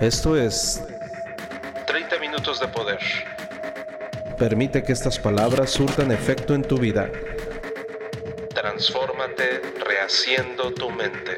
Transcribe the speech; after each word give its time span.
Esto 0.00 0.36
es 0.36 0.82
30 1.86 2.18
minutos 2.18 2.60
de 2.60 2.68
poder. 2.68 2.98
Permite 4.38 4.82
que 4.82 4.92
estas 4.92 5.18
palabras 5.18 5.70
surtan 5.70 6.12
efecto 6.12 6.54
en 6.54 6.60
tu 6.60 6.76
vida. 6.76 7.10
Transfórmate 8.54 9.62
rehaciendo 9.82 10.70
tu 10.74 10.90
mente. 10.90 11.36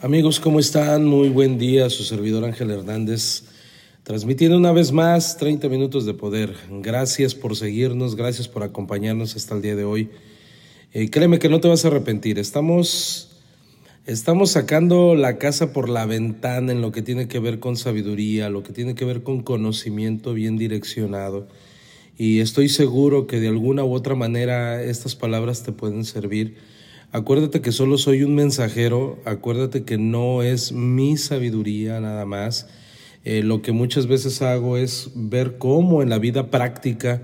Amigos, 0.00 0.40
¿cómo 0.40 0.58
están? 0.58 1.04
Muy 1.04 1.28
buen 1.28 1.56
día, 1.56 1.88
su 1.88 2.02
servidor 2.02 2.44
Ángel 2.44 2.72
Hernández, 2.72 3.44
transmitiendo 4.02 4.56
una 4.56 4.72
vez 4.72 4.90
más 4.90 5.36
30 5.36 5.68
minutos 5.68 6.04
de 6.04 6.14
poder. 6.14 6.52
Gracias 6.68 7.36
por 7.36 7.54
seguirnos, 7.54 8.16
gracias 8.16 8.48
por 8.48 8.64
acompañarnos 8.64 9.36
hasta 9.36 9.54
el 9.54 9.62
día 9.62 9.76
de 9.76 9.84
hoy. 9.84 10.10
Eh, 10.92 11.10
créeme 11.10 11.38
que 11.38 11.48
no 11.48 11.60
te 11.60 11.68
vas 11.68 11.84
a 11.84 11.88
arrepentir, 11.88 12.40
estamos 12.40 13.31
Estamos 14.04 14.50
sacando 14.50 15.14
la 15.14 15.38
casa 15.38 15.72
por 15.72 15.88
la 15.88 16.06
ventana 16.06 16.72
en 16.72 16.80
lo 16.80 16.90
que 16.90 17.02
tiene 17.02 17.28
que 17.28 17.38
ver 17.38 17.60
con 17.60 17.76
sabiduría, 17.76 18.50
lo 18.50 18.64
que 18.64 18.72
tiene 18.72 18.96
que 18.96 19.04
ver 19.04 19.22
con 19.22 19.44
conocimiento 19.44 20.34
bien 20.34 20.56
direccionado. 20.56 21.46
Y 22.18 22.40
estoy 22.40 22.68
seguro 22.68 23.28
que 23.28 23.38
de 23.38 23.46
alguna 23.46 23.84
u 23.84 23.92
otra 23.92 24.16
manera 24.16 24.82
estas 24.82 25.14
palabras 25.14 25.62
te 25.62 25.70
pueden 25.70 26.04
servir. 26.04 26.56
Acuérdate 27.12 27.60
que 27.60 27.70
solo 27.70 27.96
soy 27.96 28.24
un 28.24 28.34
mensajero, 28.34 29.20
acuérdate 29.24 29.84
que 29.84 29.98
no 29.98 30.42
es 30.42 30.72
mi 30.72 31.16
sabiduría 31.16 32.00
nada 32.00 32.24
más. 32.24 32.66
Eh, 33.22 33.44
lo 33.44 33.62
que 33.62 33.70
muchas 33.70 34.08
veces 34.08 34.42
hago 34.42 34.78
es 34.78 35.12
ver 35.14 35.58
cómo 35.58 36.02
en 36.02 36.10
la 36.10 36.18
vida 36.18 36.50
práctica 36.50 37.22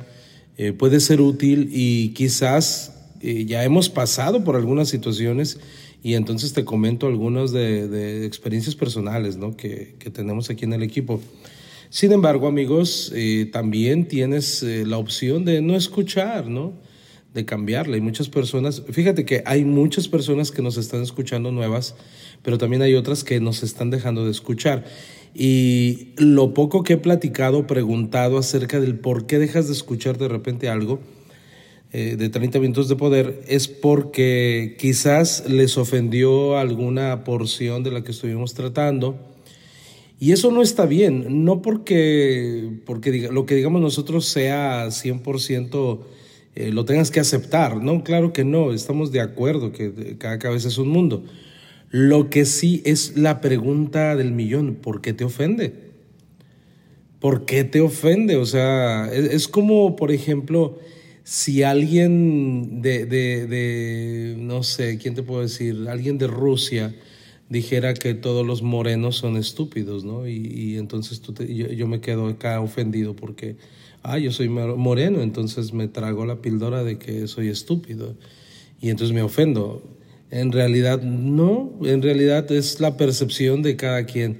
eh, 0.56 0.72
puede 0.72 1.00
ser 1.00 1.22
útil 1.22 1.70
y 1.72 2.10
quizás 2.10 2.94
eh, 3.20 3.46
ya 3.46 3.64
hemos 3.64 3.88
pasado 3.88 4.44
por 4.44 4.54
algunas 4.54 4.88
situaciones 4.88 5.58
y 6.02 6.14
entonces 6.14 6.52
te 6.52 6.64
comento 6.64 7.06
algunas 7.06 7.52
de, 7.52 8.24
experiencias 8.24 8.76
personales 8.76 9.36
¿no? 9.36 9.56
que, 9.56 9.96
tenemos 10.12 10.50
aquí 10.50 10.64
en 10.64 10.72
el 10.72 10.82
equipo. 10.82 11.20
Sin 11.90 12.12
embargo, 12.12 12.46
amigos, 12.46 13.12
eh, 13.14 13.48
también 13.50 14.06
tienes 14.06 14.62
eh, 14.62 14.84
la 14.86 14.98
opción 14.98 15.44
de 15.44 15.62
no 15.62 15.74
escuchar, 15.74 16.46
¿no? 16.46 16.74
De 17.32 17.46
cambiarla. 17.46 17.94
Hay 17.94 18.02
muchas 18.02 18.28
personas, 18.28 18.82
fíjate 18.90 19.24
que 19.24 19.42
hay 19.46 19.64
muchas 19.64 20.06
personas 20.06 20.50
que 20.50 20.60
nos 20.60 20.76
están 20.76 21.02
escuchando 21.02 21.50
nuevas, 21.50 21.94
pero 22.42 22.58
también 22.58 22.82
hay 22.82 22.94
otras 22.94 23.24
que 23.24 23.40
nos 23.40 23.62
están 23.62 23.90
dejando 23.90 24.26
de 24.26 24.30
escuchar. 24.30 24.84
Y 25.34 26.08
lo 26.16 26.52
poco 26.52 26.82
que 26.82 26.94
he 26.94 26.98
platicado, 26.98 27.66
preguntado 27.66 28.38
acerca 28.38 28.80
del 28.80 28.98
por 28.98 29.26
qué 29.26 29.38
dejas 29.38 29.66
de 29.66 29.72
escuchar 29.72 30.18
de 30.18 30.28
repente 30.28 30.68
algo, 30.68 31.00
eh, 31.92 32.16
de 32.18 32.28
30 32.28 32.60
minutos 32.60 32.88
de 32.88 32.96
poder 32.96 33.42
es 33.48 33.66
porque 33.66 34.76
quizás 34.78 35.48
les 35.48 35.78
ofendió 35.78 36.58
alguna 36.58 37.24
porción 37.24 37.82
de 37.82 37.90
la 37.90 38.04
que 38.04 38.12
estuvimos 38.12 38.54
tratando. 38.54 39.18
Y 40.20 40.32
eso 40.32 40.50
no 40.50 40.62
está 40.62 40.84
bien, 40.84 41.44
no 41.44 41.62
porque, 41.62 42.80
porque 42.84 43.28
lo 43.30 43.46
que 43.46 43.54
digamos 43.54 43.80
nosotros 43.80 44.26
sea 44.26 44.88
100% 44.88 46.00
eh, 46.58 46.72
lo 46.72 46.84
tengas 46.84 47.12
que 47.12 47.20
aceptar, 47.20 47.76
no, 47.76 48.02
claro 48.02 48.32
que 48.32 48.44
no, 48.44 48.72
estamos 48.72 49.12
de 49.12 49.20
acuerdo 49.20 49.70
que 49.70 50.16
cada 50.18 50.40
cabeza 50.40 50.66
es 50.66 50.76
un 50.76 50.88
mundo. 50.88 51.22
Lo 51.90 52.30
que 52.30 52.46
sí 52.46 52.82
es 52.84 53.16
la 53.16 53.40
pregunta 53.40 54.16
del 54.16 54.32
millón, 54.32 54.74
¿por 54.74 55.00
qué 55.00 55.12
te 55.12 55.22
ofende? 55.22 55.72
¿Por 57.20 57.44
qué 57.44 57.62
te 57.62 57.80
ofende? 57.80 58.34
O 58.34 58.44
sea, 58.44 59.08
es 59.12 59.46
como, 59.46 59.94
por 59.94 60.10
ejemplo, 60.10 60.80
si 61.28 61.62
alguien 61.62 62.80
de, 62.80 63.04
de, 63.04 64.34
no 64.38 64.62
sé, 64.62 64.96
¿quién 64.96 65.14
te 65.14 65.22
puedo 65.22 65.42
decir? 65.42 65.86
Alguien 65.90 66.16
de 66.16 66.26
Rusia 66.26 66.94
dijera 67.50 67.92
que 67.92 68.14
todos 68.14 68.46
los 68.46 68.62
morenos 68.62 69.16
son 69.16 69.36
estúpidos, 69.36 70.04
¿no? 70.04 70.26
Y, 70.26 70.78
entonces 70.78 71.20
tú 71.20 71.34
yo, 71.44 71.86
me 71.86 72.00
quedo 72.00 72.28
acá 72.28 72.62
ofendido 72.62 73.14
porque, 73.14 73.56
ah, 74.02 74.16
yo 74.16 74.32
soy 74.32 74.48
moreno, 74.48 75.20
entonces 75.20 75.74
me 75.74 75.86
trago 75.86 76.24
la 76.24 76.36
píldora 76.36 76.82
de 76.82 76.96
que 76.96 77.28
soy 77.28 77.48
estúpido. 77.48 78.14
Y 78.80 78.88
entonces 78.88 79.14
me 79.14 79.20
ofendo. 79.20 79.82
En 80.30 80.50
realidad, 80.50 81.02
no, 81.02 81.78
en 81.82 82.00
realidad 82.00 82.50
es 82.50 82.80
la 82.80 82.96
percepción 82.96 83.60
de 83.60 83.76
cada 83.76 84.06
quien. 84.06 84.38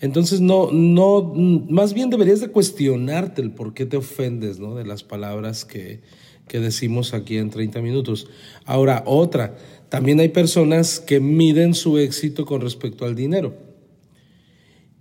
Entonces, 0.00 0.40
no, 0.40 0.70
no, 0.72 1.32
más 1.68 1.94
bien 1.94 2.10
deberías 2.10 2.40
de 2.40 2.48
cuestionarte 2.48 3.40
el 3.40 3.50
por 3.50 3.72
qué 3.72 3.86
te 3.86 3.96
ofendes, 3.96 4.58
¿no? 4.58 4.74
De 4.74 4.84
las 4.84 5.02
palabras 5.02 5.64
que, 5.64 6.00
que 6.48 6.60
decimos 6.60 7.14
aquí 7.14 7.38
en 7.38 7.50
30 7.50 7.80
minutos. 7.80 8.28
Ahora, 8.66 9.02
otra, 9.06 9.56
también 9.88 10.20
hay 10.20 10.28
personas 10.28 11.00
que 11.00 11.20
miden 11.20 11.74
su 11.74 11.98
éxito 11.98 12.44
con 12.44 12.60
respecto 12.60 13.06
al 13.06 13.14
dinero. 13.14 13.54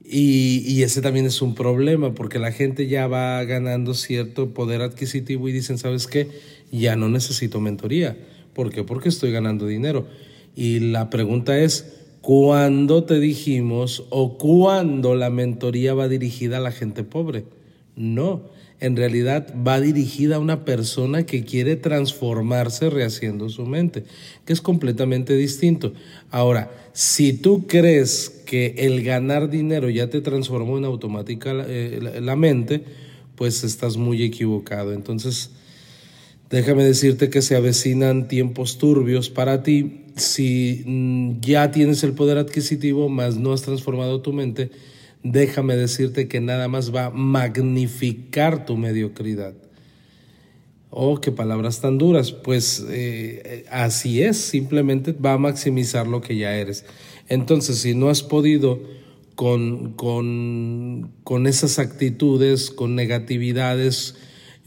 Y, 0.03 0.63
y, 0.67 0.83
ese 0.83 1.01
también 1.01 1.25
es 1.25 1.41
un 1.41 1.55
problema, 1.55 2.13
porque 2.13 2.37
la 2.37 2.51
gente 2.51 2.87
ya 2.87 3.07
va 3.07 3.43
ganando 3.43 3.95
cierto 3.95 4.53
poder 4.53 4.81
adquisitivo 4.81 5.49
y 5.49 5.51
dicen, 5.51 5.79
¿sabes 5.79 6.05
qué? 6.05 6.29
Ya 6.71 6.95
no 6.95 7.09
necesito 7.09 7.59
mentoría. 7.59 8.15
¿Por 8.53 8.71
qué? 8.71 8.83
Porque 8.83 9.09
estoy 9.09 9.31
ganando 9.31 9.65
dinero. 9.65 10.07
Y 10.55 10.79
la 10.79 11.09
pregunta 11.09 11.59
es, 11.59 12.04
¿Cuándo 12.25 13.03
te 13.03 13.19
dijimos 13.19 14.05
o 14.09 14.39
cuándo 14.39 15.13
la 15.13 15.29
mentoría 15.29 15.93
va 15.93 16.07
dirigida 16.07 16.57
a 16.57 16.59
la 16.59 16.71
gente 16.71 17.03
pobre? 17.03 17.43
No, 17.95 18.49
en 18.79 18.95
realidad 18.95 19.53
va 19.55 19.79
dirigida 19.79 20.37
a 20.37 20.39
una 20.39 20.65
persona 20.65 21.27
que 21.27 21.43
quiere 21.43 21.75
transformarse 21.75 22.89
rehaciendo 22.89 23.47
su 23.49 23.67
mente, 23.67 24.05
que 24.43 24.53
es 24.53 24.61
completamente 24.61 25.35
distinto. 25.35 25.93
Ahora, 26.31 26.71
si 26.93 27.31
tú 27.31 27.67
crees 27.67 28.41
que 28.47 28.73
el 28.75 29.03
ganar 29.03 29.51
dinero 29.51 29.91
ya 29.91 30.09
te 30.09 30.21
transformó 30.21 30.79
en 30.79 30.85
automática 30.85 31.53
la, 31.53 31.65
eh, 31.67 32.21
la 32.23 32.35
mente, 32.35 32.83
pues 33.35 33.63
estás 33.63 33.97
muy 33.97 34.23
equivocado. 34.23 34.93
Entonces, 34.93 35.51
déjame 36.49 36.85
decirte 36.85 37.29
que 37.29 37.43
se 37.43 37.55
avecinan 37.55 38.27
tiempos 38.27 38.79
turbios 38.79 39.29
para 39.29 39.61
ti 39.61 40.04
si 40.15 40.83
mm, 40.85 41.41
ya 41.41 41.71
tienes 41.71 42.03
el 42.03 42.13
poder 42.13 42.37
adquisitivo, 42.37 43.09
mas 43.09 43.37
no 43.37 43.53
has 43.53 43.61
transformado 43.61 44.21
tu 44.21 44.33
mente, 44.33 44.71
déjame 45.23 45.75
decirte 45.75 46.27
que 46.27 46.39
nada 46.39 46.67
más 46.67 46.93
va 46.93 47.05
a 47.05 47.09
magnificar 47.09 48.65
tu 48.65 48.77
mediocridad. 48.77 49.53
Oh, 50.89 51.19
qué 51.19 51.31
palabras 51.31 51.81
tan 51.81 51.97
duras. 51.97 52.31
Pues 52.31 52.85
eh, 52.89 53.65
así 53.69 54.21
es, 54.21 54.37
simplemente 54.37 55.11
va 55.11 55.33
a 55.33 55.37
maximizar 55.37 56.07
lo 56.07 56.21
que 56.21 56.37
ya 56.37 56.55
eres. 56.55 56.85
Entonces, 57.27 57.79
si 57.79 57.95
no 57.95 58.09
has 58.09 58.23
podido 58.23 58.79
con, 59.35 59.93
con, 59.93 61.11
con 61.23 61.47
esas 61.47 61.79
actitudes, 61.79 62.71
con 62.71 62.95
negatividades, 62.95 64.15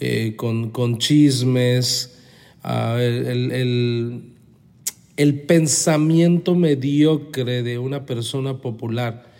eh, 0.01 0.35
con, 0.37 0.71
con, 0.71 0.99
chismes, 0.99 2.19
el 2.65 3.51
el 3.53 4.38
pensamiento 5.19 6.55
mediocre 6.55 7.65
de 7.65 7.79
una 7.79 8.07
persona 8.07 8.59
popular, 8.59 9.33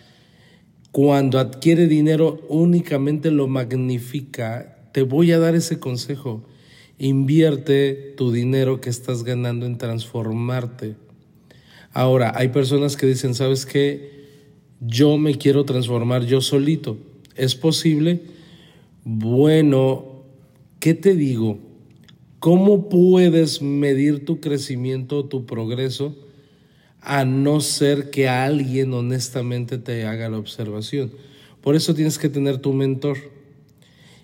cuando 0.91 1.39
adquiere 1.39 1.87
dinero, 1.87 2.41
únicamente 2.49 3.31
lo 3.31 3.47
magnifica. 3.47 4.89
Te 4.91 5.03
voy 5.03 5.31
a 5.31 5.39
dar 5.39 5.55
ese 5.55 5.79
consejo. 5.79 6.43
Invierte 6.97 8.13
tu 8.17 8.31
dinero 8.31 8.81
que 8.81 8.89
estás 8.89 9.23
ganando 9.23 9.65
en 9.65 9.77
transformarte. 9.77 10.95
Ahora, 11.93 12.33
hay 12.35 12.49
personas 12.49 12.97
que 12.97 13.05
dicen, 13.05 13.33
¿sabes 13.33 13.65
qué? 13.65 14.19
Yo 14.81 15.17
me 15.17 15.35
quiero 15.35 15.63
transformar 15.63 16.25
yo 16.25 16.41
solito. 16.41 16.97
¿Es 17.35 17.55
posible? 17.55 18.23
Bueno, 19.05 20.23
¿qué 20.79 20.93
te 20.93 21.15
digo? 21.15 21.68
¿Cómo 22.39 22.87
puedes 22.87 23.61
medir 23.61 24.23
tu 24.23 24.39
crecimiento 24.39 25.17
o 25.17 25.25
tu 25.25 25.45
progreso 25.45 26.15
a 27.01 27.25
no 27.25 27.59
ser 27.59 28.11
que 28.11 28.29
alguien 28.29 28.93
honestamente 28.93 29.77
te 29.77 30.05
haga 30.05 30.29
la 30.29 30.37
observación? 30.37 31.11
Por 31.61 31.75
eso 31.75 31.93
tienes 31.93 32.17
que 32.17 32.29
tener 32.29 32.59
tu 32.59 32.71
mentor. 32.71 33.17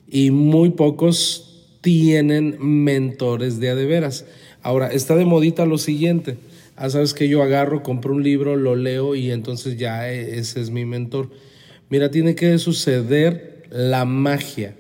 Y 0.08 0.32
muy 0.32 0.70
pocos 0.70 1.66
tienen 1.82 2.56
mentores 2.60 3.60
de 3.60 3.72
a 3.72 3.76
de 3.76 3.86
veras. 3.86 4.26
Ahora, 4.62 4.88
está 4.94 5.18
de 5.18 5.26
modita 5.26 5.66
lo 5.66 5.78
siguiente. 5.78 6.38
Ah, 6.78 6.90
sabes 6.90 7.14
que 7.14 7.28
yo 7.28 7.44
agarro, 7.44 7.84
compro 7.84 8.14
un 8.14 8.24
libro, 8.24 8.56
lo 8.56 8.78
leo 8.78 9.16
y 9.16 9.32
entonces 9.32 9.78
ya 9.78 10.10
e, 10.10 10.40
ese 10.40 10.62
es 10.62 10.70
mi 10.70 10.86
mentor. 10.86 11.32
Mira, 11.90 12.12
tiene 12.12 12.34
que 12.34 12.58
suceder 12.60 13.68
la 13.72 14.06
magia 14.06 14.76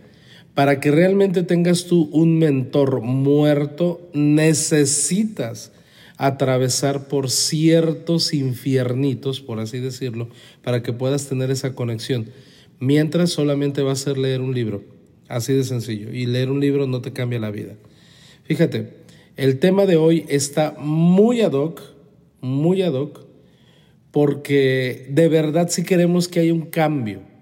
para 0.56 0.80
que 0.80 0.90
realmente 0.90 1.44
tengas 1.44 1.86
tú 1.86 2.10
un 2.12 2.40
mentor 2.40 3.02
muerto, 3.02 4.10
necesitas 4.14 5.74
atravesar 6.18 7.10
por 7.10 7.30
ciertos 7.30 8.34
infiernitos, 8.34 9.42
por 9.42 9.60
así 9.60 9.80
decirlo, 9.80 10.30
para 10.64 10.82
que 10.82 10.94
puedas 10.94 11.28
tener 11.28 11.52
esa 11.52 11.76
conexión. 11.76 12.28
Mientras 12.80 13.32
solamente 13.32 13.82
va 13.82 13.92
a 13.92 13.98
ser 13.98 14.18
leer 14.18 14.40
un 14.40 14.54
libro, 14.54 14.84
así 15.28 15.54
de 15.54 15.66
sencillo. 15.66 16.14
Y 16.14 16.26
leer 16.26 16.50
un 16.50 16.62
libro 16.62 16.88
no 16.88 17.02
te 17.02 17.12
cambia 17.12 17.40
la 17.40 17.52
vida. 17.52 17.74
Fíjate, 18.44 18.94
el 19.36 19.60
tema 19.60 19.86
de 19.86 19.98
hoy 19.98 20.26
está 20.30 20.74
muy 20.80 21.42
ad 21.42 21.52
hoc, 21.52 21.82
muy 22.40 22.82
ad 22.82 22.94
hoc, 22.94 23.26
porque 24.12 25.08
de 25.10 25.28
verdad 25.28 25.68
sí 25.70 25.84
queremos 25.84 26.30
que 26.30 26.40
haya 26.40 26.54
un 26.54 26.68
cambio. 26.68 27.35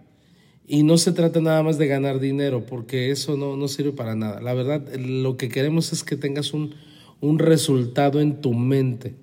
Y 0.65 0.83
no 0.83 0.97
se 0.97 1.11
trata 1.11 1.41
nada 1.41 1.61
más 1.61 1.77
de 1.77 1.87
ganar 1.87 2.19
dinero, 2.19 2.65
porque 2.65 3.11
eso 3.11 3.35
no, 3.35 3.57
no 3.57 3.67
sirve 3.67 3.91
para 3.91 4.15
nada. 4.15 4.41
La 4.41 4.53
verdad, 4.53 4.87
lo 4.95 5.35
que 5.35 5.49
queremos 5.49 5.91
es 5.91 6.03
que 6.03 6.15
tengas 6.15 6.53
un, 6.53 6.75
un 7.19 7.39
resultado 7.39 8.21
en 8.21 8.41
tu 8.41 8.53
mente. 8.53 9.15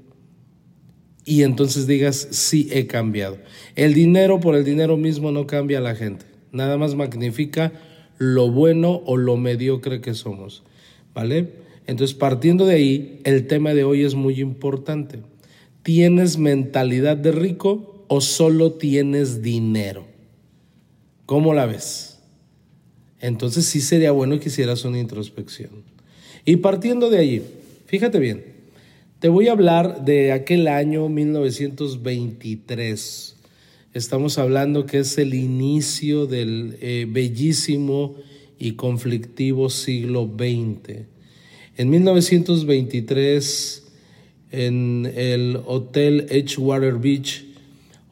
Y 1.25 1.43
entonces 1.43 1.87
digas, 1.87 2.29
sí 2.31 2.69
he 2.73 2.87
cambiado. 2.87 3.39
El 3.77 3.95
dinero 3.95 4.41
por 4.41 4.55
el 4.55 4.65
dinero 4.65 4.97
mismo 4.97 5.33
no 5.33 5.47
cambia 5.47 5.79
a 5.79 5.83
la 5.83 5.95
gente. 5.95 6.27
Nada 6.53 6.77
más 6.77 6.95
magnifica 6.95 7.73
lo 8.19 8.51
bueno 8.51 9.03
o 9.07 9.17
lo 9.17 9.37
mediocre 9.37 10.01
que 10.01 10.15
somos. 10.15 10.63
¿Vale? 11.15 11.53
Entonces, 11.87 12.15
partiendo 12.15 12.67
de 12.67 12.75
ahí, 12.75 13.21
el 13.25 13.47
tema 13.47 13.75
de 13.75 13.85
hoy 13.85 14.05
es 14.05 14.15
muy 14.15 14.41
importante. 14.41 15.21
¿Tienes 15.83 16.39
mentalidad 16.39 17.17
de 17.17 17.33
rico 17.33 18.05
o 18.09 18.21
solo 18.21 18.73
tienes 18.73 19.43
dinero? 19.43 20.10
¿Cómo 21.31 21.55
la 21.55 21.65
ves? 21.65 22.19
Entonces 23.21 23.65
sí 23.65 23.81
sería 23.81 24.11
bueno 24.11 24.41
que 24.41 24.49
hicieras 24.49 24.85
una 24.85 24.99
introspección. 24.99 25.85
Y 26.44 26.56
partiendo 26.56 27.09
de 27.09 27.19
allí, 27.19 27.43
fíjate 27.87 28.19
bien, 28.19 28.43
te 29.21 29.29
voy 29.29 29.47
a 29.47 29.53
hablar 29.53 30.05
de 30.05 30.32
aquel 30.32 30.67
año 30.67 31.09
1923. 31.09 33.37
Estamos 33.94 34.38
hablando 34.38 34.87
que 34.87 34.99
es 34.99 35.19
el 35.19 35.35
inicio 35.35 36.27
del 36.27 36.77
eh, 36.81 37.06
bellísimo 37.09 38.17
y 38.59 38.73
conflictivo 38.73 39.71
siglo 39.71 40.29
XX. 40.37 41.05
En 41.76 41.91
1923, 41.91 43.85
en 44.50 45.12
el 45.15 45.61
Hotel 45.65 46.26
Edgewater 46.29 46.94
Beach, 46.94 47.50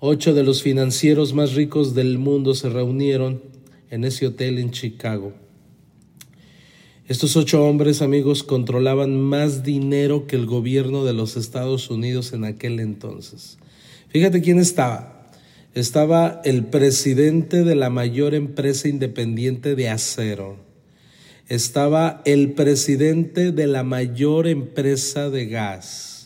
Ocho 0.01 0.33
de 0.33 0.45
los 0.45 0.63
financieros 0.63 1.35
más 1.35 1.55
ricos 1.55 1.93
del 1.93 2.19
mundo 2.19 2.55
se 2.55 2.69
reunieron 2.69 3.43
en 3.91 4.05
ese 4.05 4.29
hotel 4.29 4.61
en 4.61 4.71
Chicago. 4.71 5.33
Estos 7.09 7.37
ocho 7.37 7.65
hombres, 7.65 8.01
amigos, 8.01 8.45
controlaban 8.45 9.21
más 9.21 9.65
dinero 9.65 10.29
que 10.29 10.37
el 10.37 10.47
gobierno 10.47 11.05
de 11.05 11.15
los 11.15 11.37
Estados 11.37 11.91
Unidos 11.91 12.33
en 12.33 12.45
aquel 12.45 12.79
entonces. 12.79 13.59
Fíjate 14.09 14.41
quién 14.41 14.61
estaba. 14.61 15.31
Estaba 15.75 16.43
el 16.45 16.67
presidente 16.67 17.65
de 17.65 17.75
la 17.75 17.91
mayor 17.91 18.37
empresa 18.37 18.87
independiente 18.87 19.75
de 19.75 19.89
acero. 19.89 20.59
Estaba 21.49 22.23
el 22.25 22.53
presidente 22.53 23.51
de 23.51 23.67
la 23.67 23.83
mayor 23.83 24.47
empresa 24.47 25.29
de 25.29 25.47
gas 25.47 26.18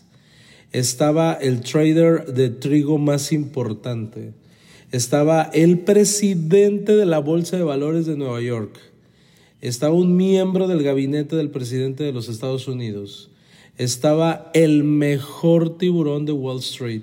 estaba 0.72 1.34
el 1.34 1.60
trader 1.60 2.32
de 2.32 2.48
trigo 2.48 2.98
más 2.98 3.32
importante, 3.32 4.32
estaba 4.90 5.42
el 5.52 5.80
presidente 5.80 6.96
de 6.96 7.06
la 7.06 7.19
Bolsa 7.19 7.56
de 7.56 7.62
Valores 7.62 8.06
de 8.06 8.16
Nueva 8.16 8.40
York, 8.40 8.78
estaba 9.60 9.94
un 9.94 10.16
miembro 10.16 10.69
del 10.69 10.82
gabinete 10.82 11.36
del 11.36 11.50
presidente 11.50 12.04
de 12.04 12.12
los 12.12 12.28
Estados 12.28 12.69
Unidos, 12.69 13.30
estaba 13.76 14.50
el 14.54 14.82
mejor 14.82 15.76
tiburón 15.76 16.24
de 16.24 16.32
Wall 16.32 16.60
Street, 16.60 17.02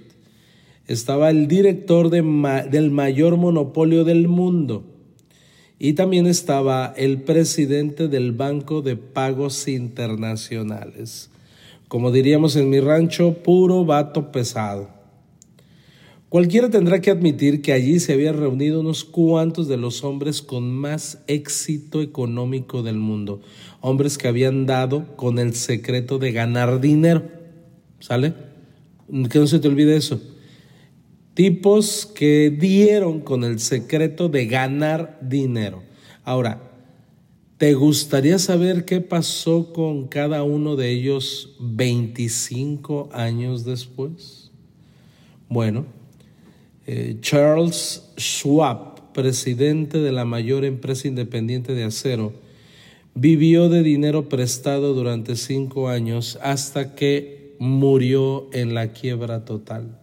estaba 0.87 1.29
el 1.29 1.47
director 1.47 2.09
del 2.09 2.91
mayor 2.91 3.37
monopolio 3.37 4.03
del 4.03 4.27
mundo. 4.27 4.83
Y 5.81 5.93
también 5.93 6.25
estaba 6.25 6.93
el 6.97 7.21
presidente 7.21 8.09
del 8.09 8.33
Banco 8.33 8.81
de 8.81 8.97
Pagos 8.97 9.69
Internacionales 9.69 11.29
como 11.89 12.11
diríamos 12.11 12.55
en 12.55 12.69
mi 12.69 12.79
rancho, 12.79 13.33
puro 13.43 13.83
vato 13.83 14.31
pesado. 14.31 14.89
Cualquiera 16.29 16.69
tendrá 16.69 17.01
que 17.01 17.09
admitir 17.09 17.63
que 17.63 17.73
allí 17.73 17.99
se 17.99 18.13
habían 18.13 18.37
reunido 18.37 18.81
unos 18.81 19.03
cuantos 19.03 19.67
de 19.67 19.77
los 19.77 20.03
hombres 20.03 20.43
con 20.43 20.71
más 20.71 21.23
éxito 21.25 22.03
económico 22.03 22.83
del 22.83 22.97
mundo, 22.97 23.41
hombres 23.81 24.19
que 24.19 24.27
habían 24.27 24.67
dado 24.67 25.15
con 25.15 25.39
el 25.39 25.55
secreto 25.55 26.19
de 26.19 26.31
ganar 26.31 26.79
dinero. 26.79 27.23
¿Sale? 27.99 28.35
Que 29.31 29.39
no 29.39 29.47
se 29.47 29.57
te 29.57 29.67
olvide 29.67 29.97
eso. 29.97 30.21
Tipos 31.33 32.05
que 32.05 32.51
dieron 32.51 33.21
con 33.21 33.43
el 33.43 33.59
secreto 33.59 34.29
de 34.29 34.45
ganar 34.45 35.17
dinero. 35.23 35.81
Ahora, 36.23 36.68
¿Te 37.59 37.73
gustaría 37.73 38.39
saber 38.39 38.85
qué 38.85 39.01
pasó 39.01 39.73
con 39.73 40.07
cada 40.07 40.43
uno 40.43 40.77
de 40.77 40.91
ellos 40.91 41.57
25 41.59 43.09
años 43.11 43.65
después? 43.65 44.49
Bueno, 45.49 45.85
eh, 46.87 47.17
Charles 47.19 48.13
Schwab, 48.17 49.11
presidente 49.11 49.97
de 49.97 50.13
la 50.13 50.23
mayor 50.23 50.63
empresa 50.63 51.09
independiente 51.09 51.73
de 51.73 51.83
acero, 51.83 52.31
vivió 53.13 53.67
de 53.67 53.83
dinero 53.83 54.29
prestado 54.29 54.93
durante 54.93 55.35
cinco 55.35 55.89
años 55.89 56.39
hasta 56.41 56.95
que 56.95 57.57
murió 57.59 58.47
en 58.53 58.73
la 58.73 58.93
quiebra 58.93 59.43
total. 59.43 59.99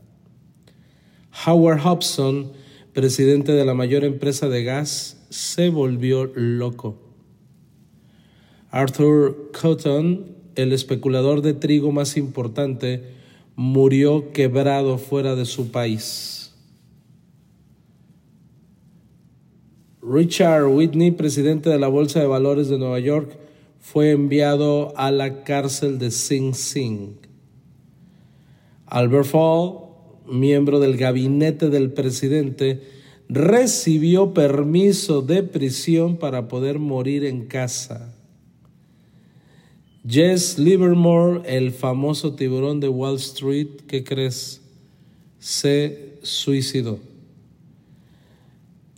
Howard 1.46 1.80
Hobson, 1.86 2.52
presidente 2.92 3.52
de 3.52 3.64
la 3.64 3.72
mayor 3.72 4.04
empresa 4.04 4.50
de 4.50 4.62
gas, 4.62 5.24
se 5.30 5.70
volvió 5.70 6.30
loco 6.34 7.05
Arthur 8.76 9.52
Cotton, 9.58 10.36
el 10.54 10.74
especulador 10.74 11.40
de 11.40 11.54
trigo 11.54 11.92
más 11.92 12.18
importante, 12.18 13.04
murió 13.54 14.32
quebrado 14.32 14.98
fuera 14.98 15.34
de 15.34 15.46
su 15.46 15.70
país. 15.70 16.52
Richard 20.02 20.66
Whitney, 20.66 21.12
presidente 21.12 21.70
de 21.70 21.78
la 21.78 21.88
Bolsa 21.88 22.20
de 22.20 22.26
Valores 22.26 22.68
de 22.68 22.76
Nueva 22.76 23.00
York, 23.00 23.38
fue 23.80 24.10
enviado 24.10 24.92
a 24.98 25.10
la 25.10 25.42
cárcel 25.42 25.98
de 25.98 26.10
Sing 26.10 26.52
Sing. 26.52 27.14
Albert 28.84 29.24
Fall, 29.24 29.72
miembro 30.26 30.80
del 30.80 30.98
gabinete 30.98 31.70
del 31.70 31.92
presidente, 31.92 32.82
recibió 33.30 34.34
permiso 34.34 35.22
de 35.22 35.44
prisión 35.44 36.18
para 36.18 36.46
poder 36.46 36.78
morir 36.78 37.24
en 37.24 37.46
casa. 37.46 38.12
Jess 40.08 40.56
Livermore, 40.58 41.42
el 41.46 41.72
famoso 41.72 42.34
tiburón 42.34 42.78
de 42.78 42.88
Wall 42.88 43.16
Street, 43.16 43.68
¿qué 43.88 44.04
crees? 44.04 44.60
Se 45.40 46.18
suicidó. 46.22 47.00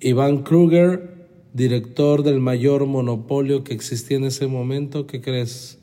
Iván 0.01 0.43
Kruger, 0.43 1.29
director 1.55 2.23
del 2.23 2.41
mayor 2.41 2.85
monopolio 2.85 3.65
que 3.65 3.73
existía 3.73 4.19
en 4.19 4.25
ese 4.25 4.49
momento, 4.49 5.07
¿qué 5.07 5.23
crees? 5.23 5.79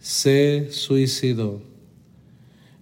Se 0.00 0.70
suicidó. 0.70 1.62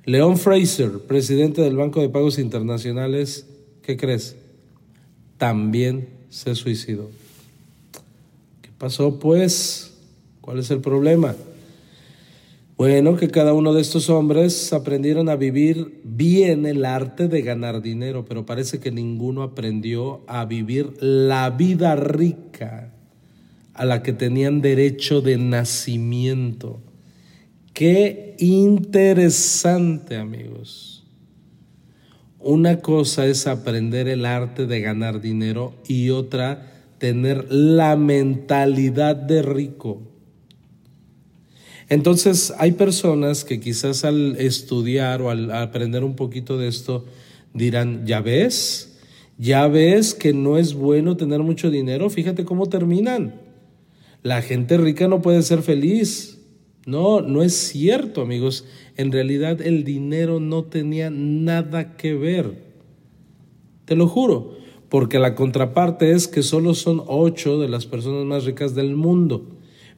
Leon 0.04 0.38
Fraser, 0.38 0.98
presidente 1.00 1.62
del 1.62 1.76
Banco 1.76 2.00
de 2.00 2.08
Pagos 2.08 2.38
Internacionales, 2.38 3.46
¿qué 3.82 3.96
crees? 3.96 4.34
También 5.38 6.08
se 6.30 6.54
suicidó. 6.56 7.10
¿Qué 8.60 8.70
pasó 8.76 9.20
pues? 9.20 9.92
¿Cuál 10.40 10.58
es 10.58 10.70
el 10.70 10.80
problema? 10.80 11.36
Bueno, 12.76 13.16
que 13.16 13.28
cada 13.28 13.54
uno 13.54 13.72
de 13.72 13.80
estos 13.80 14.10
hombres 14.10 14.70
aprendieron 14.74 15.30
a 15.30 15.36
vivir 15.36 16.02
bien 16.04 16.66
el 16.66 16.84
arte 16.84 17.26
de 17.26 17.40
ganar 17.40 17.80
dinero, 17.80 18.26
pero 18.26 18.44
parece 18.44 18.80
que 18.80 18.90
ninguno 18.90 19.42
aprendió 19.42 20.20
a 20.26 20.44
vivir 20.44 20.92
la 21.00 21.48
vida 21.48 21.96
rica 21.96 22.92
a 23.72 23.86
la 23.86 24.02
que 24.02 24.12
tenían 24.12 24.60
derecho 24.60 25.22
de 25.22 25.38
nacimiento. 25.38 26.82
Qué 27.72 28.36
interesante, 28.40 30.16
amigos. 30.16 31.06
Una 32.38 32.80
cosa 32.80 33.24
es 33.24 33.46
aprender 33.46 34.06
el 34.06 34.26
arte 34.26 34.66
de 34.66 34.82
ganar 34.82 35.22
dinero 35.22 35.72
y 35.88 36.10
otra 36.10 36.74
tener 36.98 37.50
la 37.50 37.96
mentalidad 37.96 39.16
de 39.16 39.40
rico. 39.40 40.02
Entonces 41.88 42.52
hay 42.58 42.72
personas 42.72 43.44
que 43.44 43.60
quizás 43.60 44.04
al 44.04 44.36
estudiar 44.40 45.22
o 45.22 45.30
al 45.30 45.50
aprender 45.52 46.02
un 46.02 46.16
poquito 46.16 46.58
de 46.58 46.68
esto 46.68 47.04
dirán, 47.54 48.06
ya 48.06 48.20
ves, 48.20 48.98
ya 49.38 49.68
ves 49.68 50.14
que 50.14 50.32
no 50.32 50.58
es 50.58 50.74
bueno 50.74 51.16
tener 51.16 51.40
mucho 51.40 51.70
dinero, 51.70 52.10
fíjate 52.10 52.44
cómo 52.44 52.66
terminan. 52.66 53.40
La 54.22 54.42
gente 54.42 54.76
rica 54.76 55.06
no 55.06 55.22
puede 55.22 55.42
ser 55.42 55.62
feliz. 55.62 56.32
No, 56.86 57.20
no 57.20 57.42
es 57.42 57.54
cierto, 57.54 58.22
amigos. 58.22 58.64
En 58.96 59.12
realidad 59.12 59.60
el 59.60 59.84
dinero 59.84 60.40
no 60.40 60.64
tenía 60.64 61.10
nada 61.10 61.96
que 61.96 62.14
ver. 62.14 62.64
Te 63.84 63.94
lo 63.94 64.08
juro, 64.08 64.56
porque 64.88 65.18
la 65.18 65.34
contraparte 65.34 66.12
es 66.12 66.26
que 66.28 66.42
solo 66.42 66.74
son 66.74 67.02
ocho 67.06 67.60
de 67.60 67.68
las 67.68 67.86
personas 67.86 68.24
más 68.24 68.44
ricas 68.44 68.74
del 68.74 68.96
mundo. 68.96 69.55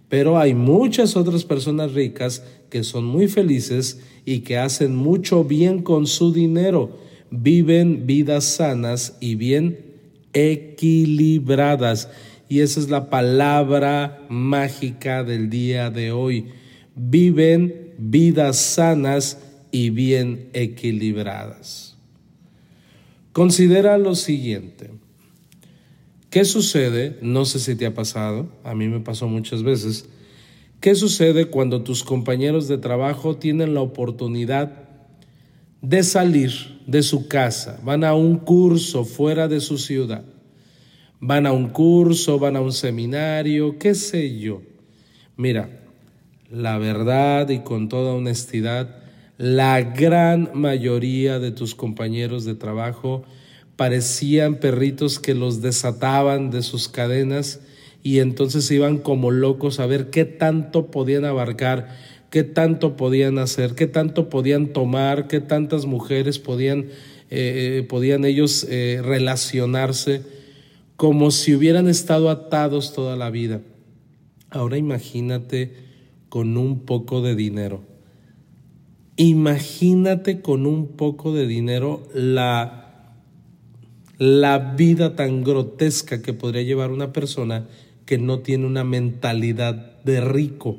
Pero 0.08 0.38
hay 0.38 0.54
muchas 0.54 1.16
otras 1.16 1.44
personas 1.44 1.92
ricas 1.92 2.42
que 2.70 2.82
son 2.82 3.04
muy 3.04 3.28
felices 3.28 4.00
y 4.24 4.40
que 4.40 4.58
hacen 4.58 4.96
mucho 4.96 5.44
bien 5.44 5.82
con 5.82 6.06
su 6.06 6.32
dinero, 6.32 6.98
viven 7.30 8.06
vidas 8.06 8.44
sanas 8.44 9.16
y 9.20 9.34
bien 9.34 9.88
equilibradas. 10.32 12.10
Y 12.48 12.60
esa 12.60 12.80
es 12.80 12.88
la 12.88 13.10
palabra 13.10 14.24
mágica 14.28 15.24
del 15.24 15.50
día 15.50 15.90
de 15.90 16.12
hoy. 16.12 16.46
Viven 16.94 17.92
vidas 17.98 18.56
sanas 18.56 19.38
y 19.70 19.90
bien 19.90 20.48
equilibradas. 20.54 21.96
Considera 23.32 23.98
lo 23.98 24.14
siguiente. 24.14 24.90
¿Qué 26.30 26.44
sucede? 26.44 27.18
No 27.22 27.44
sé 27.44 27.58
si 27.58 27.74
te 27.74 27.86
ha 27.86 27.94
pasado, 27.94 28.48
a 28.62 28.74
mí 28.74 28.88
me 28.88 29.00
pasó 29.00 29.28
muchas 29.28 29.62
veces. 29.62 30.08
¿Qué 30.80 30.94
sucede 30.94 31.46
cuando 31.46 31.82
tus 31.82 32.04
compañeros 32.04 32.68
de 32.68 32.78
trabajo 32.78 33.36
tienen 33.36 33.74
la 33.74 33.80
oportunidad 33.80 34.88
de 35.80 36.02
salir 36.02 36.80
de 36.86 37.02
su 37.02 37.28
casa, 37.28 37.80
van 37.82 38.04
a 38.04 38.14
un 38.14 38.38
curso 38.38 39.04
fuera 39.04 39.48
de 39.48 39.60
su 39.60 39.78
ciudad, 39.78 40.24
van 41.20 41.46
a 41.46 41.52
un 41.52 41.68
curso, 41.68 42.38
van 42.38 42.56
a 42.56 42.60
un 42.60 42.72
seminario, 42.72 43.78
qué 43.78 43.94
sé 43.94 44.38
yo. 44.38 44.62
Mira, 45.36 45.70
la 46.50 46.78
verdad 46.78 47.48
y 47.48 47.60
con 47.60 47.88
toda 47.88 48.14
honestidad, 48.14 49.02
la 49.36 49.80
gran 49.82 50.50
mayoría 50.54 51.38
de 51.38 51.52
tus 51.52 51.74
compañeros 51.74 52.44
de 52.44 52.54
trabajo 52.54 53.22
parecían 53.78 54.56
perritos 54.56 55.18
que 55.18 55.32
los 55.32 55.62
desataban 55.62 56.50
de 56.50 56.60
sus 56.60 56.88
cadenas 56.88 57.60
y 58.02 58.18
entonces 58.18 58.70
iban 58.70 58.98
como 58.98 59.30
locos 59.30 59.80
a 59.80 59.86
ver 59.86 60.10
qué 60.10 60.26
tanto 60.26 60.90
podían 60.90 61.24
abarcar 61.24 61.88
qué 62.30 62.44
tanto 62.44 62.96
podían 62.96 63.38
hacer, 63.38 63.74
qué 63.74 63.86
tanto 63.86 64.28
podían 64.28 64.72
tomar, 64.72 65.28
qué 65.28 65.40
tantas 65.40 65.86
mujeres 65.86 66.38
podían, 66.38 66.88
eh, 67.30 67.78
eh, 67.80 67.86
podían 67.88 68.24
ellos 68.24 68.66
eh, 68.68 69.00
relacionarse 69.02 70.22
como 70.96 71.30
si 71.30 71.54
hubieran 71.54 71.88
estado 71.88 72.28
atados 72.30 72.92
toda 72.92 73.16
la 73.16 73.30
vida. 73.30 73.62
Ahora 74.50 74.78
imagínate 74.78 75.74
con 76.28 76.56
un 76.56 76.80
poco 76.80 77.22
de 77.22 77.34
dinero. 77.34 77.82
Imagínate 79.16 80.40
con 80.42 80.66
un 80.66 80.88
poco 80.96 81.32
de 81.32 81.46
dinero 81.46 82.06
la, 82.14 82.87
la 84.18 84.58
vida 84.58 85.16
tan 85.16 85.42
grotesca 85.42 86.20
que 86.22 86.32
podría 86.32 86.62
llevar 86.62 86.90
una 86.90 87.12
persona 87.12 87.66
que 88.04 88.18
no 88.18 88.40
tiene 88.40 88.66
una 88.66 88.84
mentalidad 88.84 90.02
de 90.04 90.20
rico 90.20 90.78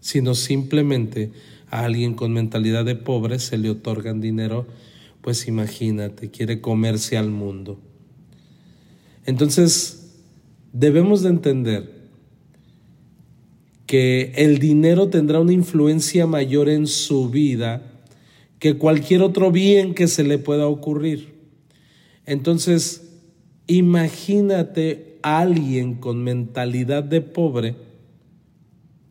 sino 0.00 0.34
simplemente 0.34 1.30
a 1.70 1.84
alguien 1.84 2.14
con 2.14 2.32
mentalidad 2.32 2.84
de 2.84 2.96
pobre 2.96 3.38
se 3.38 3.58
le 3.58 3.70
otorgan 3.70 4.20
dinero, 4.20 4.66
pues 5.20 5.46
imagínate, 5.46 6.30
quiere 6.30 6.60
comerse 6.60 7.16
al 7.16 7.30
mundo. 7.30 7.78
Entonces, 9.26 10.16
debemos 10.72 11.22
de 11.22 11.28
entender 11.28 12.00
que 13.86 14.32
el 14.36 14.58
dinero 14.58 15.08
tendrá 15.08 15.40
una 15.40 15.52
influencia 15.52 16.26
mayor 16.26 16.68
en 16.68 16.86
su 16.86 17.28
vida 17.28 17.82
que 18.58 18.76
cualquier 18.78 19.22
otro 19.22 19.50
bien 19.50 19.94
que 19.94 20.08
se 20.08 20.24
le 20.24 20.38
pueda 20.38 20.66
ocurrir. 20.66 21.39
Entonces, 22.30 23.10
imagínate 23.66 25.18
a 25.20 25.40
alguien 25.40 25.94
con 25.94 26.22
mentalidad 26.22 27.02
de 27.02 27.22
pobre, 27.22 27.74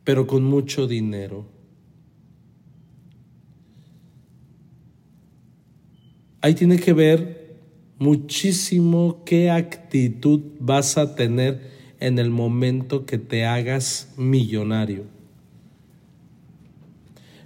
pero 0.05 0.25
con 0.25 0.45
mucho 0.45 0.87
dinero. 0.87 1.45
Ahí 6.39 6.53
tiene 6.53 6.79
que 6.79 6.93
ver 6.93 7.57
muchísimo 7.97 9.23
qué 9.25 9.51
actitud 9.51 10.39
vas 10.61 10.97
a 10.97 11.13
tener 11.15 11.71
en 11.99 12.19
el 12.19 12.29
momento 12.29 13.05
que 13.05 13.17
te 13.17 13.45
hagas 13.45 14.13
millonario. 14.15 15.18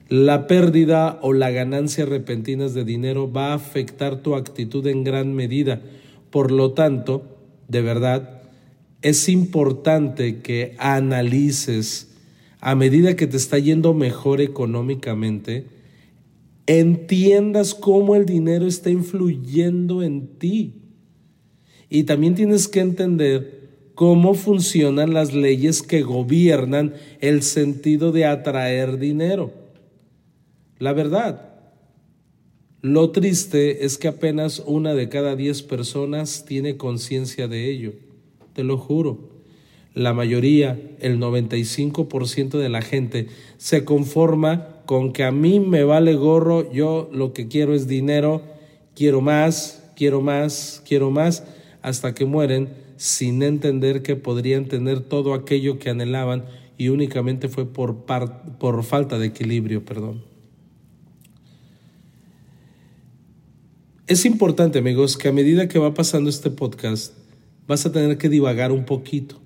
La 0.10 0.48
pérdida 0.48 1.20
o 1.22 1.34
la 1.34 1.52
ganancia 1.52 2.06
repentinas 2.06 2.74
de 2.74 2.84
dinero 2.84 3.32
va 3.32 3.52
a 3.52 3.56
afectar 3.56 4.22
tu 4.22 4.36
actitud 4.36 4.86
en 4.88 5.04
gran 5.04 5.34
medida. 5.34 5.82
Por 6.30 6.52
lo 6.52 6.74
tanto, 6.74 7.38
de 7.68 7.82
verdad, 7.82 8.42
es 9.02 9.30
importante 9.30 10.42
que 10.42 10.76
analices 10.78 12.10
a 12.60 12.76
medida 12.76 13.18
que 13.18 13.28
te 13.28 13.36
está 13.36 13.60
yendo 13.60 13.94
mejor 13.94 14.40
económicamente, 14.40 15.66
entiendas 16.66 17.74
cómo 17.74 18.16
el 18.16 18.26
dinero 18.26 18.68
está 18.68 18.90
influyendo 18.90 20.02
en 20.02 20.28
ti. 20.38 20.76
Y 21.90 22.04
también 22.04 22.36
tienes 22.36 22.70
que 22.70 22.80
entender 22.80 23.64
cómo 23.96 24.34
funcionan 24.34 25.14
las 25.14 25.34
leyes 25.34 25.82
que 25.82 26.04
gobiernan 26.04 26.94
el 27.20 27.42
sentido 27.42 28.14
de 28.14 28.26
atraer 28.26 28.98
dinero. 28.98 29.63
La 30.84 30.92
verdad, 30.92 31.50
lo 32.82 33.12
triste 33.12 33.86
es 33.86 33.98
que 33.98 34.10
apenas 34.10 34.62
una 34.66 34.94
de 34.94 35.08
cada 35.08 35.38
diez 35.38 35.64
personas 35.64 36.44
tiene 36.46 36.76
conciencia 36.76 37.48
de 37.48 37.72
ello, 37.72 37.94
te 38.52 38.66
lo 38.66 38.78
juro 38.78 39.30
la 39.94 40.14
mayoría, 40.14 40.78
el 41.00 41.22
95% 41.22 42.58
de 42.58 42.68
la 42.68 42.82
gente, 42.82 43.28
se 43.56 43.86
conforma 43.86 44.82
con 44.86 45.14
que 45.14 45.24
a 45.24 45.32
mí 45.32 45.62
me 45.62 45.86
vale 45.86 46.16
gorro, 46.16 46.70
yo 46.74 47.10
lo 47.14 47.32
que 47.32 47.48
quiero 47.48 47.74
es 47.74 47.88
dinero, 47.88 48.42
quiero 48.94 49.22
más, 49.22 49.90
quiero 49.96 50.20
más, 50.20 50.84
quiero 50.86 51.12
más, 51.12 51.46
hasta 51.82 52.14
que 52.14 52.26
mueren 52.26 52.74
sin 52.98 53.42
entender 53.42 54.02
que 54.02 54.18
podrían 54.18 54.66
tener 54.66 55.00
todo 55.00 55.34
aquello 55.34 55.80
que 55.80 55.92
anhelaban 55.92 56.44
y 56.78 56.90
únicamente 56.90 57.48
fue 57.48 57.72
por, 57.72 58.04
por 58.04 58.84
falta 58.84 59.18
de 59.18 59.28
equilibrio, 59.28 59.86
perdón. 59.86 60.33
Es 64.08 64.26
importante, 64.26 64.80
amigos, 64.80 65.18
que 65.18 65.30
a 65.30 65.34
medida 65.34 65.68
que 65.68 65.80
va 65.80 65.94
pasando 65.94 66.30
este 66.30 66.50
podcast, 66.50 67.14
vas 67.68 67.86
a 67.86 67.92
tener 67.92 68.18
que 68.18 68.30
divagar 68.30 68.72
un 68.72 68.86
poquito 68.86 69.44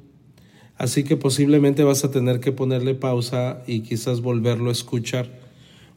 Así 0.78 1.04
que 1.04 1.18
posiblemente 1.18 1.84
vas 1.84 2.04
a 2.04 2.12
tener 2.12 2.40
que 2.40 2.52
ponerle 2.52 2.94
pausa 2.94 3.64
y 3.66 3.82
quizás 3.82 4.22
volverlo 4.22 4.70
a 4.70 4.74
escuchar, 4.74 5.40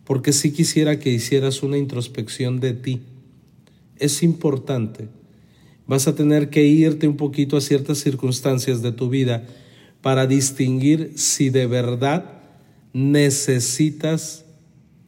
porque 0.04 0.32
sí 0.32 0.52
quisiera 0.52 0.98
que 0.98 1.10
hicieras 1.10 1.62
una 1.62 1.76
introspección 1.76 2.60
de 2.60 2.72
ti. 2.72 3.00
Es 3.96 4.22
importante. 4.22 5.08
Vas 5.86 6.08
a 6.08 6.14
tener 6.14 6.48
que 6.48 6.64
irte 6.64 7.06
un 7.06 7.16
poquito 7.16 7.58
a 7.58 7.60
ciertas 7.60 7.98
circunstancias 7.98 8.80
de 8.80 8.92
tu 8.92 9.10
vida 9.10 9.46
para 10.00 10.26
distinguir 10.26 11.12
si 11.16 11.50
de 11.50 11.66
verdad 11.66 12.40
necesitas 12.94 14.46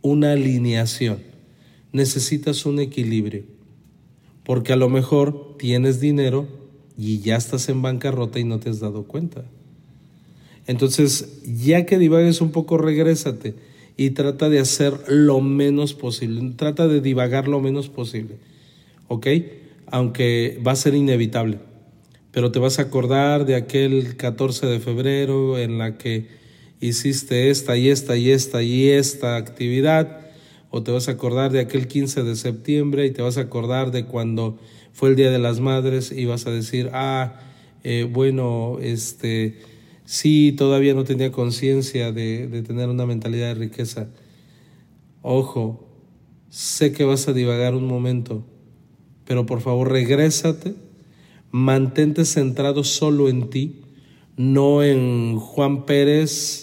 una 0.03 0.33
alineación, 0.33 1.19
necesitas 1.93 2.67
un 2.67 2.81
equilibrio, 2.81 3.45
porque 4.45 4.73
a 4.73 4.77
lo 4.77 4.89
mejor 4.89 5.57
tienes 5.59 6.01
dinero 6.01 6.47
y 6.97 7.21
ya 7.21 7.37
estás 7.37 7.69
en 7.69 7.83
bancarrota 7.83 8.39
y 8.39 8.45
no 8.45 8.59
te 8.59 8.71
has 8.71 8.81
dado 8.81 9.05
cuenta. 9.05 9.45
Entonces, 10.67 11.43
ya 11.45 11.87
que 11.87 11.99
divagues 11.99 12.41
un 12.41 12.51
poco, 12.51 12.79
regrésate 12.79 13.55
y 13.97 14.11
trata 14.11 14.49
de 14.49 14.61
hacer 14.61 14.95
lo 15.09 15.41
menos 15.41 15.95
posible, 15.95 16.53
trata 16.57 16.89
de 16.89 17.01
divagar 17.01 17.49
lo 17.49 17.61
menos 17.61 17.89
posible, 17.89 18.37
¿ok? 19.09 19.27
Aunque 19.87 20.61
va 20.67 20.73
a 20.73 20.77
ser 20.77 20.95
inevitable, 20.95 21.59
pero 22.31 22.51
te 22.53 22.59
vas 22.59 22.79
a 22.79 22.83
acordar 22.83 23.45
de 23.45 23.57
aquel 23.57 24.17
14 24.17 24.67
de 24.67 24.81
febrero 24.81 25.59
en 25.59 25.79
la 25.79 25.99
que 25.99 26.29
hiciste 26.81 27.51
esta 27.51 27.77
y 27.77 27.89
esta 27.89 28.17
y 28.17 28.31
esta 28.31 28.63
y 28.63 28.89
esta 28.89 29.37
actividad, 29.37 30.22
o 30.73 30.83
te 30.83 30.91
vas 30.91 31.09
a 31.09 31.13
acordar 31.13 31.53
de 31.53 31.61
aquel 31.61 31.87
15 31.87 32.23
de 32.25 32.35
septiembre 32.35 33.07
y 33.07 33.11
te 33.11 33.21
vas 33.21 33.37
a 33.37 33.43
acordar 33.43 33.91
de 33.91 34.07
cuando 34.07 34.59
fue 34.93 35.11
el 35.11 35.17
Día 35.17 35.31
de 35.31 35.39
las 35.39 35.61
Madres 35.61 36.11
y 36.11 36.25
vas 36.25 36.47
a 36.47 36.51
decir, 36.51 36.91
ah, 36.95 37.41
eh, 37.85 38.09
bueno, 38.11 38.79
este 38.81 39.59
sí 40.07 40.55
todavía 40.57 40.95
no 40.95 41.05
tenía 41.05 41.31
conciencia 41.31 42.11
de, 42.11 42.63
tener 42.67 42.89
una 42.89 43.05
mentalidad 43.05 43.49
de 43.49 43.55
riqueza. 43.55 44.09
Ojo, 45.21 45.87
sé 46.49 46.93
que 46.93 47.05
vas 47.05 47.29
a 47.29 47.35
divagar 47.35 47.75
un 47.75 47.87
momento, 47.87 48.43
pero 49.27 49.45
por 49.45 49.61
favor 49.61 49.93
regrésate, 49.93 50.75
mantente 51.51 52.25
centrado 52.25 52.83
solo 52.83 53.29
en 53.29 53.51
ti, 53.51 53.83
no 54.39 54.83
en 54.83 55.39
Juan 55.39 55.85
Pérez, 55.85 56.62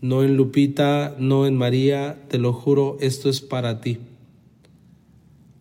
no 0.00 0.22
en 0.22 0.36
Lupita, 0.36 1.16
no 1.18 1.46
en 1.46 1.56
María, 1.56 2.24
te 2.28 2.38
lo 2.38 2.52
juro, 2.52 2.96
esto 3.00 3.28
es 3.28 3.40
para 3.40 3.80
ti. 3.80 3.98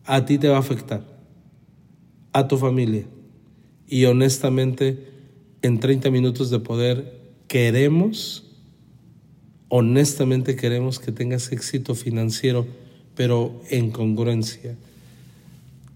A 0.05 0.25
ti 0.25 0.37
te 0.37 0.47
va 0.47 0.57
a 0.57 0.59
afectar, 0.59 1.03
a 2.33 2.47
tu 2.47 2.57
familia. 2.57 3.05
Y 3.87 4.05
honestamente, 4.05 5.07
en 5.61 5.79
30 5.79 6.11
minutos 6.11 6.49
de 6.49 6.59
poder, 6.59 7.19
queremos, 7.47 8.45
honestamente 9.69 10.55
queremos 10.55 10.99
que 10.99 11.11
tengas 11.11 11.51
éxito 11.51 11.95
financiero, 11.95 12.67
pero 13.15 13.61
en 13.69 13.91
congruencia. 13.91 14.75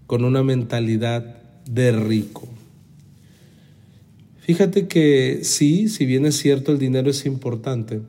con 0.06 0.26
una 0.26 0.42
mentalidad 0.42 1.42
de 1.64 1.90
rico. 1.90 2.46
Fíjate 4.40 4.86
que 4.86 5.40
sí, 5.42 5.88
si 5.88 6.04
bien 6.04 6.26
es 6.26 6.36
cierto 6.36 6.72
el 6.72 6.78
dinero 6.78 7.08
es 7.08 7.24
importante, 7.24 8.02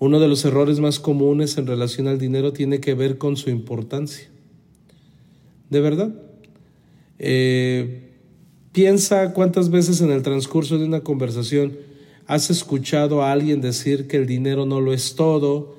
uno 0.00 0.18
de 0.18 0.28
los 0.28 0.44
errores 0.46 0.80
más 0.80 0.98
comunes 0.98 1.58
en 1.58 1.66
relación 1.66 2.08
al 2.08 2.18
dinero 2.18 2.54
tiene 2.54 2.80
que 2.80 2.94
ver 2.94 3.18
con 3.18 3.36
su 3.36 3.50
importancia. 3.50 4.28
¿De 5.68 5.80
verdad? 5.80 6.14
Eh, 7.18 8.08
piensa 8.72 9.34
cuántas 9.34 9.68
veces 9.70 10.00
en 10.00 10.10
el 10.10 10.22
transcurso 10.22 10.78
de 10.78 10.86
una 10.86 11.00
conversación 11.00 11.76
has 12.26 12.48
escuchado 12.48 13.22
a 13.22 13.30
alguien 13.30 13.60
decir 13.60 14.08
que 14.08 14.16
el 14.16 14.26
dinero 14.26 14.64
no 14.64 14.80
lo 14.80 14.94
es 14.94 15.16
todo, 15.16 15.76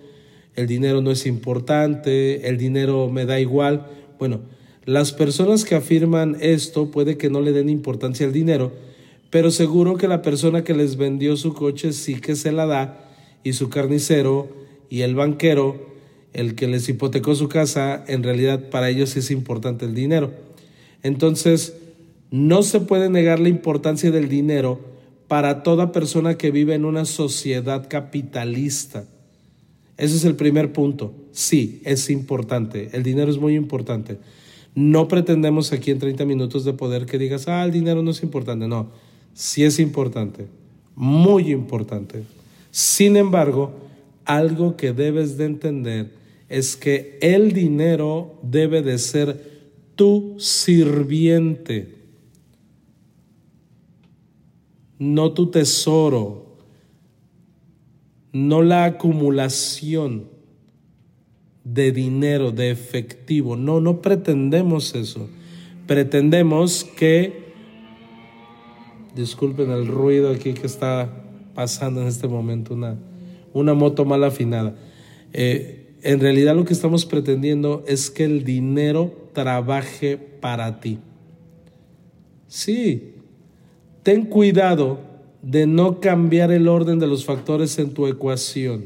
el 0.55 0.67
dinero 0.67 1.01
no 1.01 1.09
es 1.09 1.25
importante, 1.25 2.47
el 2.47 2.59
dinero 2.59 3.09
me 3.09 3.25
da 3.25 3.39
igual. 3.39 3.87
Bueno, 4.19 4.41
las 4.85 5.13
personas 5.13 5.65
que 5.65 5.73
afirman 5.73 6.37
esto 6.41 6.91
puede 6.91 7.17
que 7.17 7.31
no 7.31 7.41
le 7.41 7.53
den 7.53 7.69
importancia 7.69 8.27
al 8.27 8.33
dinero, 8.33 8.71
pero 9.31 9.49
seguro 9.49 9.97
que 9.97 10.07
la 10.07 10.21
persona 10.21 10.63
que 10.63 10.75
les 10.75 10.95
vendió 10.95 11.37
su 11.37 11.55
coche 11.55 11.91
sí 11.91 12.21
que 12.21 12.35
se 12.35 12.51
la 12.51 12.67
da 12.67 13.00
y 13.43 13.53
su 13.53 13.69
carnicero 13.69 14.49
y 14.89 15.01
el 15.01 15.15
banquero, 15.15 15.89
el 16.33 16.55
que 16.55 16.67
les 16.67 16.87
hipotecó 16.89 17.35
su 17.35 17.49
casa, 17.49 18.03
en 18.07 18.23
realidad 18.23 18.69
para 18.69 18.89
ellos 18.89 19.15
es 19.17 19.31
importante 19.31 19.85
el 19.85 19.93
dinero. 19.93 20.31
Entonces, 21.03 21.75
no 22.29 22.63
se 22.63 22.79
puede 22.79 23.09
negar 23.09 23.39
la 23.39 23.49
importancia 23.49 24.11
del 24.11 24.29
dinero 24.29 24.79
para 25.27 25.63
toda 25.63 25.91
persona 25.91 26.37
que 26.37 26.51
vive 26.51 26.75
en 26.75 26.85
una 26.85 27.05
sociedad 27.05 27.87
capitalista. 27.89 29.05
Ese 29.97 30.15
es 30.15 30.25
el 30.25 30.35
primer 30.35 30.73
punto. 30.73 31.13
Sí, 31.31 31.81
es 31.85 32.09
importante. 32.09 32.89
El 32.93 33.03
dinero 33.03 33.31
es 33.31 33.37
muy 33.37 33.55
importante. 33.55 34.17
No 34.75 35.07
pretendemos 35.07 35.73
aquí 35.73 35.91
en 35.91 35.99
30 35.99 36.25
minutos 36.25 36.65
de 36.65 36.73
poder 36.73 37.05
que 37.05 37.17
digas, 37.17 37.47
ah, 37.47 37.63
el 37.63 37.71
dinero 37.71 38.01
no 38.01 38.11
es 38.11 38.23
importante. 38.23 38.67
No, 38.67 38.89
sí 39.33 39.63
es 39.63 39.79
importante. 39.79 40.47
Muy 40.95 41.51
importante. 41.51 42.23
Sin 42.71 43.17
embargo, 43.17 43.73
algo 44.25 44.77
que 44.77 44.93
debes 44.93 45.37
de 45.37 45.45
entender 45.45 46.11
es 46.47 46.75
que 46.75 47.17
el 47.21 47.51
dinero 47.51 48.39
debe 48.41 48.81
de 48.81 48.97
ser 48.97 49.51
tu 49.95 50.35
sirviente, 50.39 51.95
no 54.97 55.33
tu 55.33 55.51
tesoro, 55.51 56.57
no 58.31 58.61
la 58.61 58.85
acumulación 58.85 60.29
de 61.63 61.91
dinero, 61.91 62.51
de 62.51 62.71
efectivo. 62.71 63.55
No, 63.55 63.81
no 63.81 64.01
pretendemos 64.01 64.95
eso. 64.95 65.29
Pretendemos 65.87 66.83
que, 66.83 67.53
disculpen 69.15 69.71
el 69.71 69.87
ruido 69.87 70.31
aquí 70.31 70.53
que 70.53 70.67
está 70.67 71.20
pasando 71.53 72.01
en 72.01 72.07
este 72.07 72.27
momento, 72.27 72.73
una, 72.73 72.97
una 73.53 73.73
moto 73.73 74.05
mal 74.05 74.23
afinada. 74.23 74.75
Eh, 75.33 75.95
en 76.03 76.19
realidad 76.19 76.55
lo 76.55 76.65
que 76.65 76.73
estamos 76.73 77.05
pretendiendo 77.05 77.83
es 77.87 78.09
que 78.09 78.23
el 78.23 78.43
dinero 78.43 79.29
trabaje 79.33 80.17
para 80.17 80.79
ti. 80.79 80.99
Sí, 82.47 83.13
ten 84.03 84.25
cuidado 84.25 84.99
de 85.41 85.67
no 85.67 85.99
cambiar 85.99 86.51
el 86.51 86.67
orden 86.67 86.99
de 86.99 87.07
los 87.07 87.25
factores 87.25 87.77
en 87.79 87.93
tu 87.93 88.07
ecuación. 88.07 88.85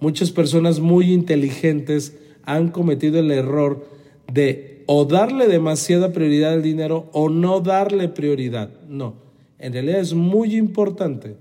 Muchas 0.00 0.30
personas 0.30 0.80
muy 0.80 1.12
inteligentes 1.12 2.16
han 2.44 2.68
cometido 2.68 3.18
el 3.18 3.30
error 3.30 3.86
de 4.32 4.84
o 4.86 5.04
darle 5.04 5.48
demasiada 5.48 6.12
prioridad 6.12 6.54
al 6.54 6.62
dinero 6.62 7.10
o 7.12 7.28
no 7.28 7.60
darle 7.60 8.08
prioridad. 8.08 8.70
No, 8.88 9.16
en 9.58 9.72
realidad 9.72 10.00
es 10.00 10.14
muy 10.14 10.56
importante 10.56 11.36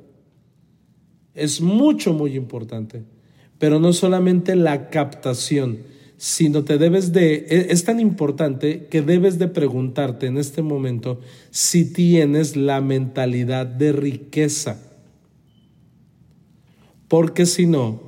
es 1.38 1.62
mucho, 1.62 2.14
muy 2.14 2.36
importante. 2.36 3.04
Pero 3.60 3.80
no 3.80 3.94
solamente 3.94 4.56
la 4.56 4.90
captación, 4.90 5.80
sino 6.18 6.64
te 6.64 6.78
debes 6.78 7.14
de, 7.14 7.46
e, 7.50 7.68
es 7.70 7.86
tan 7.86 8.00
importante 8.00 8.88
que 8.90 9.02
debes 9.02 9.40
de 9.40 9.48
preguntarte 9.48 10.26
en 10.26 10.38
este 10.38 10.62
momento 10.62 11.22
si 11.52 11.92
tienes 11.92 12.56
la 12.56 12.82
mentalidad 12.82 13.66
de 13.66 13.92
riqueza. 13.92 14.82
Porque 17.08 17.46
si 17.46 17.68
no, 17.68 18.02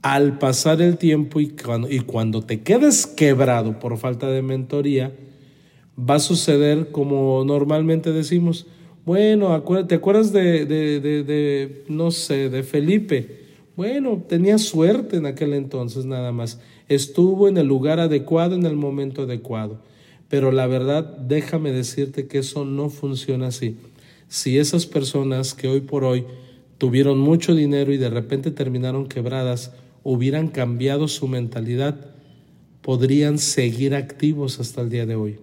al 0.00 0.38
pasar 0.38 0.82
el 0.82 0.98
tiempo 0.98 1.38
y 1.38 1.50
cuando, 1.50 1.88
y 1.88 2.00
cuando 2.00 2.42
te 2.42 2.62
quedes 2.62 3.06
quebrado 3.06 3.78
por 3.78 3.96
falta 3.98 4.28
de 4.28 4.42
mentoría, 4.42 5.14
va 5.98 6.16
a 6.16 6.20
suceder 6.20 6.90
como 6.90 7.44
normalmente 7.44 8.10
decimos, 8.10 8.66
bueno, 9.04 9.62
¿te 9.86 9.94
acuerdas 9.96 10.32
de, 10.32 10.64
de, 10.64 11.00
de, 11.00 11.84
no 11.88 12.10
sé, 12.10 12.48
de 12.48 12.62
Felipe? 12.62 13.42
Bueno, 13.76 14.22
tenía 14.28 14.58
suerte 14.58 15.16
en 15.16 15.26
aquel 15.26 15.54
entonces 15.54 16.04
nada 16.04 16.30
más. 16.30 16.60
Estuvo 16.88 17.48
en 17.48 17.56
el 17.56 17.66
lugar 17.66 18.00
adecuado 18.00 18.54
en 18.54 18.66
el 18.66 18.76
momento 18.76 19.22
adecuado. 19.22 19.80
Pero 20.28 20.52
la 20.52 20.66
verdad, 20.66 21.04
déjame 21.18 21.72
decirte 21.72 22.26
que 22.26 22.38
eso 22.38 22.64
no 22.64 22.90
funciona 22.90 23.48
así. 23.48 23.76
Si 24.28 24.58
esas 24.58 24.86
personas 24.86 25.52
que 25.52 25.68
hoy 25.68 25.80
por 25.80 26.04
hoy 26.04 26.24
tuvieron 26.78 27.18
mucho 27.18 27.54
dinero 27.54 27.92
y 27.92 27.98
de 27.98 28.08
repente 28.08 28.50
terminaron 28.50 29.08
quebradas, 29.08 29.72
hubieran 30.02 30.48
cambiado 30.48 31.08
su 31.08 31.28
mentalidad, 31.28 32.12
podrían 32.82 33.38
seguir 33.38 33.94
activos 33.94 34.58
hasta 34.58 34.80
el 34.80 34.90
día 34.90 35.06
de 35.06 35.16
hoy. 35.16 35.38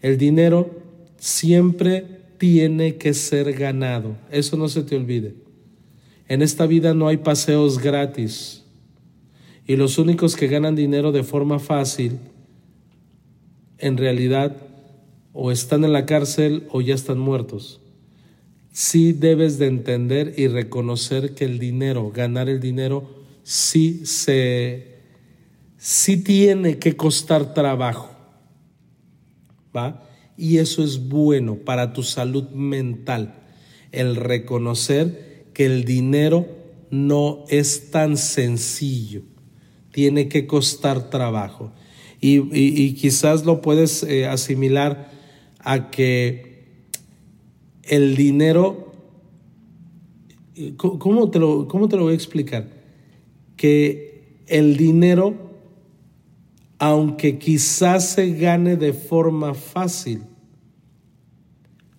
El 0.00 0.16
dinero 0.16 0.70
siempre 1.18 2.17
tiene 2.38 2.96
que 2.96 3.14
ser 3.14 3.52
ganado. 3.52 4.16
Eso 4.30 4.56
no 4.56 4.68
se 4.68 4.82
te 4.82 4.96
olvide. 4.96 5.34
En 6.28 6.42
esta 6.42 6.66
vida 6.66 6.94
no 6.94 7.08
hay 7.08 7.18
paseos 7.18 7.78
gratis. 7.78 8.64
Y 9.66 9.76
los 9.76 9.98
únicos 9.98 10.36
que 10.36 10.48
ganan 10.48 10.76
dinero 10.76 11.12
de 11.12 11.22
forma 11.22 11.58
fácil, 11.58 12.18
en 13.78 13.96
realidad, 13.96 14.56
o 15.32 15.52
están 15.52 15.84
en 15.84 15.92
la 15.92 16.06
cárcel 16.06 16.66
o 16.70 16.80
ya 16.80 16.94
están 16.94 17.18
muertos. 17.18 17.80
Sí 18.72 19.12
debes 19.12 19.58
de 19.58 19.66
entender 19.66 20.34
y 20.36 20.48
reconocer 20.48 21.34
que 21.34 21.44
el 21.44 21.58
dinero, 21.58 22.10
ganar 22.10 22.48
el 22.48 22.60
dinero, 22.60 23.08
sí 23.42 24.04
se, 24.04 24.98
sí 25.76 26.22
tiene 26.22 26.78
que 26.78 26.96
costar 26.96 27.54
trabajo. 27.54 28.10
¿Va? 29.76 30.07
Y 30.38 30.58
eso 30.58 30.84
es 30.84 31.08
bueno 31.08 31.56
para 31.56 31.92
tu 31.92 32.04
salud 32.04 32.48
mental, 32.50 33.34
el 33.90 34.14
reconocer 34.14 35.48
que 35.52 35.66
el 35.66 35.84
dinero 35.84 36.46
no 36.90 37.44
es 37.48 37.90
tan 37.90 38.16
sencillo, 38.16 39.22
tiene 39.90 40.28
que 40.28 40.46
costar 40.46 41.10
trabajo. 41.10 41.72
Y, 42.20 42.92
quizás 42.94 43.44
lo 43.44 43.60
puedes 43.60 44.04
eh, 44.04 44.26
asimilar 44.26 45.10
a 45.58 45.90
que 45.90 46.86
el 47.82 48.14
dinero, 48.14 48.92
¿cómo 50.76 51.30
te, 51.30 51.40
lo, 51.40 51.66
¿cómo 51.66 51.88
te 51.88 51.96
lo 51.96 52.04
voy 52.04 52.12
a 52.12 52.16
explicar? 52.16 52.68
Que 53.56 54.42
el 54.46 54.76
dinero 54.76 55.47
aunque 56.78 57.38
quizás 57.38 58.10
se 58.10 58.30
gane 58.30 58.76
de 58.76 58.92
forma 58.92 59.54
fácil, 59.54 60.22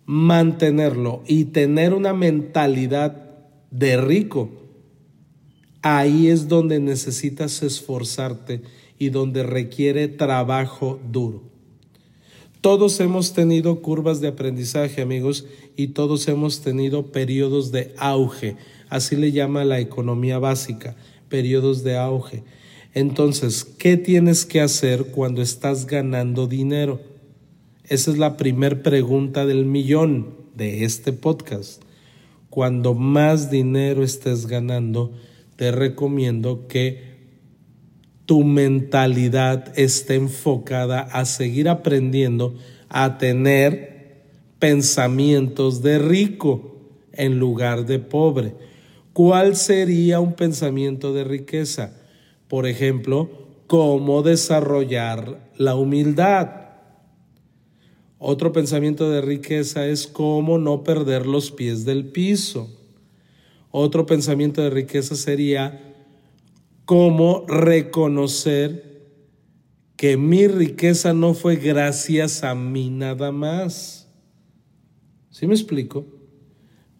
mantenerlo 0.05 1.21
y 1.27 1.45
tener 1.45 1.93
una 1.93 2.13
mentalidad 2.13 3.29
de 3.71 3.97
rico, 3.97 4.49
ahí 5.81 6.27
es 6.27 6.47
donde 6.47 6.79
necesitas 6.79 7.61
esforzarte 7.61 8.61
y 8.97 9.09
donde 9.09 9.43
requiere 9.43 10.07
trabajo 10.07 10.99
duro. 11.11 11.43
Todos 12.61 12.99
hemos 12.99 13.33
tenido 13.33 13.81
curvas 13.81 14.19
de 14.19 14.27
aprendizaje, 14.27 15.01
amigos, 15.01 15.45
y 15.77 15.89
todos 15.89 16.27
hemos 16.27 16.61
tenido 16.61 17.11
periodos 17.11 17.71
de 17.71 17.93
auge. 17.97 18.57
Así 18.89 19.15
le 19.15 19.31
llama 19.31 19.63
la 19.63 19.79
economía 19.79 20.39
básica, 20.39 20.97
periodos 21.29 21.83
de 21.83 21.97
auge. 21.97 22.43
Entonces, 22.93 23.63
¿qué 23.63 23.97
tienes 23.97 24.45
que 24.45 24.61
hacer 24.61 25.11
cuando 25.11 25.41
estás 25.41 25.85
ganando 25.85 26.47
dinero? 26.47 26.99
Esa 27.83 28.11
es 28.11 28.17
la 28.17 28.35
primera 28.35 28.81
pregunta 28.81 29.45
del 29.45 29.65
millón 29.65 30.35
de 30.55 30.83
este 30.85 31.13
podcast. 31.13 31.83
Cuando 32.49 32.95
más 32.95 33.51
dinero 33.51 34.03
estés 34.03 34.47
ganando, 34.47 35.11
te 35.55 35.71
recomiendo 35.71 36.67
que 36.67 37.09
tu 38.25 38.43
mentalidad 38.43 39.71
esté 39.77 40.15
enfocada 40.15 41.01
a 41.01 41.25
seguir 41.25 41.69
aprendiendo 41.69 42.55
a 42.89 43.17
tener 43.19 44.23
pensamientos 44.57 45.81
de 45.83 45.99
rico 45.99 46.75
en 47.11 47.39
lugar 47.39 47.85
de 47.85 47.99
pobre. 47.99 48.53
¿Cuál 49.13 49.55
sería 49.55 50.19
un 50.19 50.33
pensamiento 50.33 51.13
de 51.13 51.23
riqueza? 51.23 51.98
Por 52.49 52.67
ejemplo, 52.67 53.29
cómo 53.67 54.23
desarrollar 54.23 55.51
la 55.55 55.75
humildad. 55.75 56.49
Otro 58.17 58.51
pensamiento 58.51 59.09
de 59.09 59.21
riqueza 59.21 59.87
es 59.87 60.07
cómo 60.07 60.57
no 60.57 60.83
perder 60.83 61.25
los 61.25 61.51
pies 61.51 61.85
del 61.85 62.07
piso. 62.07 62.69
Otro 63.71 64.05
pensamiento 64.05 64.61
de 64.61 64.71
riqueza 64.71 65.15
sería 65.15 65.95
cómo 66.85 67.45
reconocer 67.47 68.89
que 69.95 70.17
mi 70.17 70.47
riqueza 70.47 71.13
no 71.13 71.35
fue 71.35 71.57
gracias 71.57 72.43
a 72.43 72.55
mí 72.55 72.89
nada 72.89 73.31
más. 73.31 74.07
¿Sí 75.29 75.45
me 75.45 75.53
explico? 75.53 76.07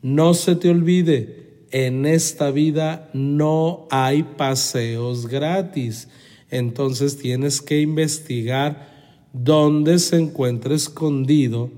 No 0.03 0.35
se 0.35 0.55
te 0.55 0.69
olvide, 0.69 1.48
en 1.71 2.05
esta 2.05 2.51
vida 2.51 3.09
no 3.13 3.87
hay 3.91 4.23
paseos 4.23 5.27
gratis. 5.27 6.07
Entonces 6.49 7.17
tienes 7.17 7.61
que 7.61 7.81
investigar 7.81 9.27
dónde 9.33 9.99
se 9.99 10.17
encuentra 10.17 10.73
escondido 10.73 11.71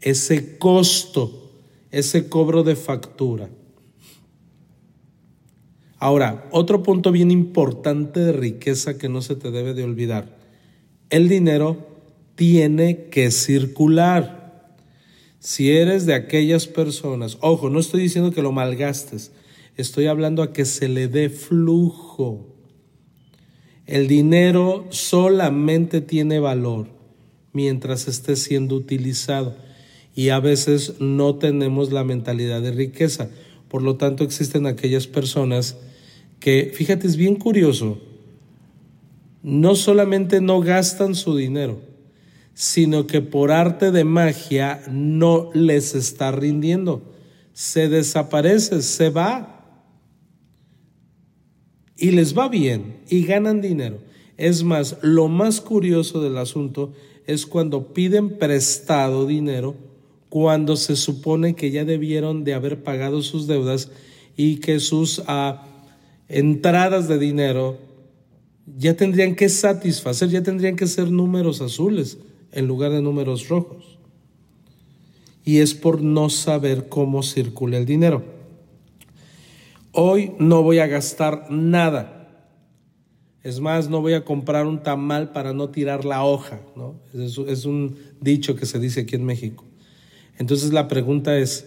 ese 0.00 0.58
costo, 0.58 1.50
ese 1.90 2.28
cobro 2.28 2.62
de 2.62 2.76
factura. 2.76 3.50
Ahora, 5.98 6.48
otro 6.50 6.82
punto 6.82 7.12
bien 7.12 7.30
importante 7.30 8.20
de 8.20 8.32
riqueza 8.32 8.96
que 8.96 9.10
no 9.10 9.20
se 9.20 9.36
te 9.36 9.50
debe 9.50 9.74
de 9.74 9.84
olvidar. 9.84 10.38
El 11.10 11.28
dinero 11.28 11.88
tiene 12.36 13.08
que 13.10 13.30
circular. 13.30 14.39
Si 15.40 15.70
eres 15.70 16.04
de 16.04 16.12
aquellas 16.12 16.66
personas, 16.66 17.38
ojo, 17.40 17.70
no 17.70 17.80
estoy 17.80 18.02
diciendo 18.02 18.30
que 18.30 18.42
lo 18.42 18.52
malgastes, 18.52 19.32
estoy 19.78 20.06
hablando 20.06 20.42
a 20.42 20.52
que 20.52 20.66
se 20.66 20.86
le 20.86 21.08
dé 21.08 21.30
flujo. 21.30 22.46
El 23.86 24.06
dinero 24.06 24.86
solamente 24.90 26.02
tiene 26.02 26.40
valor 26.40 26.88
mientras 27.54 28.06
esté 28.06 28.36
siendo 28.36 28.76
utilizado 28.76 29.56
y 30.14 30.28
a 30.28 30.40
veces 30.40 31.00
no 31.00 31.36
tenemos 31.36 31.90
la 31.90 32.04
mentalidad 32.04 32.60
de 32.60 32.72
riqueza. 32.72 33.30
Por 33.68 33.80
lo 33.80 33.96
tanto, 33.96 34.24
existen 34.24 34.66
aquellas 34.66 35.06
personas 35.06 35.78
que, 36.38 36.70
fíjate, 36.74 37.06
es 37.06 37.16
bien 37.16 37.36
curioso, 37.36 37.98
no 39.42 39.74
solamente 39.74 40.42
no 40.42 40.60
gastan 40.60 41.14
su 41.14 41.34
dinero, 41.34 41.80
sino 42.60 43.06
que 43.06 43.22
por 43.22 43.52
arte 43.52 43.90
de 43.90 44.04
magia 44.04 44.82
no 44.90 45.48
les 45.54 45.94
está 45.94 46.30
rindiendo. 46.30 47.00
Se 47.54 47.88
desaparece, 47.88 48.82
se 48.82 49.08
va. 49.08 49.64
Y 51.96 52.10
les 52.10 52.36
va 52.36 52.50
bien 52.50 52.98
y 53.08 53.24
ganan 53.24 53.62
dinero. 53.62 54.00
Es 54.36 54.62
más, 54.62 54.98
lo 55.00 55.28
más 55.28 55.62
curioso 55.62 56.20
del 56.20 56.36
asunto 56.36 56.92
es 57.26 57.46
cuando 57.46 57.94
piden 57.94 58.36
prestado 58.36 59.24
dinero, 59.24 59.74
cuando 60.28 60.76
se 60.76 60.96
supone 60.96 61.56
que 61.56 61.70
ya 61.70 61.86
debieron 61.86 62.44
de 62.44 62.52
haber 62.52 62.82
pagado 62.82 63.22
sus 63.22 63.46
deudas 63.46 63.90
y 64.36 64.56
que 64.56 64.80
sus 64.80 65.22
ah, 65.26 65.66
entradas 66.28 67.08
de 67.08 67.18
dinero 67.18 67.78
ya 68.76 68.94
tendrían 68.98 69.34
que 69.34 69.48
satisfacer, 69.48 70.28
ya 70.28 70.42
tendrían 70.42 70.76
que 70.76 70.86
ser 70.86 71.10
números 71.10 71.62
azules 71.62 72.18
en 72.52 72.66
lugar 72.66 72.92
de 72.92 73.02
números 73.02 73.48
rojos. 73.48 73.98
Y 75.44 75.58
es 75.58 75.74
por 75.74 76.02
no 76.02 76.30
saber 76.30 76.88
cómo 76.88 77.22
circula 77.22 77.78
el 77.78 77.86
dinero. 77.86 78.22
Hoy 79.92 80.32
no 80.38 80.62
voy 80.62 80.78
a 80.78 80.86
gastar 80.86 81.50
nada. 81.50 82.28
Es 83.42 83.58
más, 83.60 83.88
no 83.88 84.02
voy 84.02 84.12
a 84.12 84.24
comprar 84.24 84.66
un 84.66 84.82
tamal 84.82 85.32
para 85.32 85.52
no 85.52 85.70
tirar 85.70 86.04
la 86.04 86.24
hoja. 86.24 86.60
¿no? 86.76 86.94
Es, 87.14 87.38
es 87.38 87.64
un 87.64 87.96
dicho 88.20 88.54
que 88.54 88.66
se 88.66 88.78
dice 88.78 89.00
aquí 89.00 89.16
en 89.16 89.24
México. 89.24 89.64
Entonces 90.38 90.72
la 90.72 90.88
pregunta 90.88 91.38
es, 91.38 91.66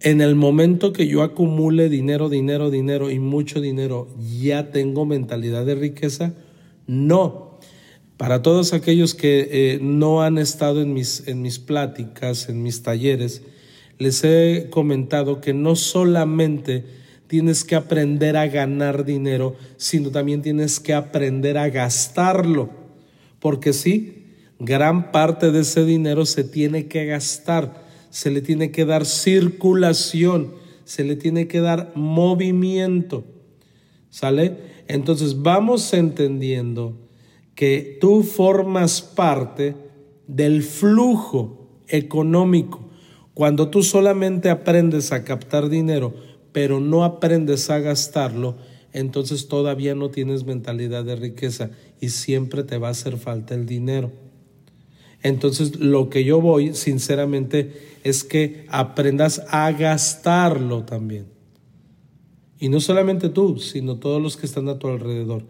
en 0.00 0.20
el 0.20 0.34
momento 0.34 0.92
que 0.92 1.06
yo 1.06 1.22
acumule 1.22 1.88
dinero, 1.88 2.28
dinero, 2.28 2.70
dinero 2.70 3.10
y 3.10 3.18
mucho 3.18 3.60
dinero, 3.60 4.08
¿ya 4.40 4.70
tengo 4.70 5.06
mentalidad 5.06 5.64
de 5.64 5.74
riqueza? 5.74 6.34
No, 6.86 7.45
para 8.16 8.40
todos 8.40 8.72
aquellos 8.72 9.14
que 9.14 9.48
eh, 9.50 9.78
no 9.82 10.22
han 10.22 10.38
estado 10.38 10.80
en 10.80 10.94
mis, 10.94 11.26
en 11.28 11.42
mis 11.42 11.58
pláticas, 11.58 12.48
en 12.48 12.62
mis 12.62 12.82
talleres, 12.82 13.42
les 13.98 14.24
he 14.24 14.68
comentado 14.70 15.40
que 15.40 15.52
no 15.52 15.76
solamente 15.76 16.84
tienes 17.26 17.64
que 17.64 17.74
aprender 17.74 18.36
a 18.36 18.46
ganar 18.46 19.04
dinero, 19.04 19.56
sino 19.76 20.10
también 20.10 20.42
tienes 20.42 20.80
que 20.80 20.94
aprender 20.94 21.58
a 21.58 21.68
gastarlo. 21.68 22.70
Porque 23.38 23.72
sí, 23.72 24.24
gran 24.58 25.12
parte 25.12 25.50
de 25.50 25.60
ese 25.60 25.84
dinero 25.84 26.24
se 26.24 26.44
tiene 26.44 26.86
que 26.86 27.04
gastar, 27.04 27.84
se 28.10 28.30
le 28.30 28.40
tiene 28.40 28.70
que 28.70 28.84
dar 28.86 29.04
circulación, 29.04 30.54
se 30.84 31.04
le 31.04 31.16
tiene 31.16 31.48
que 31.48 31.60
dar 31.60 31.92
movimiento. 31.94 33.24
¿Sale? 34.08 34.56
Entonces 34.88 35.42
vamos 35.42 35.92
entendiendo 35.92 37.05
que 37.56 37.98
tú 38.00 38.22
formas 38.22 39.00
parte 39.02 39.74
del 40.28 40.62
flujo 40.62 41.82
económico. 41.88 42.88
Cuando 43.34 43.70
tú 43.70 43.82
solamente 43.82 44.50
aprendes 44.50 45.10
a 45.10 45.24
captar 45.24 45.68
dinero, 45.68 46.14
pero 46.52 46.80
no 46.80 47.02
aprendes 47.02 47.68
a 47.70 47.80
gastarlo, 47.80 48.56
entonces 48.92 49.48
todavía 49.48 49.94
no 49.94 50.10
tienes 50.10 50.44
mentalidad 50.44 51.04
de 51.04 51.16
riqueza 51.16 51.70
y 52.00 52.10
siempre 52.10 52.62
te 52.62 52.78
va 52.78 52.88
a 52.88 52.92
hacer 52.92 53.16
falta 53.16 53.54
el 53.54 53.66
dinero. 53.66 54.12
Entonces 55.22 55.80
lo 55.80 56.08
que 56.08 56.24
yo 56.24 56.40
voy, 56.40 56.74
sinceramente, 56.74 57.72
es 58.04 58.22
que 58.22 58.66
aprendas 58.68 59.42
a 59.50 59.72
gastarlo 59.72 60.84
también. 60.84 61.26
Y 62.58 62.68
no 62.68 62.80
solamente 62.80 63.28
tú, 63.28 63.58
sino 63.58 63.96
todos 63.96 64.22
los 64.22 64.36
que 64.36 64.46
están 64.46 64.68
a 64.68 64.78
tu 64.78 64.88
alrededor. 64.88 65.42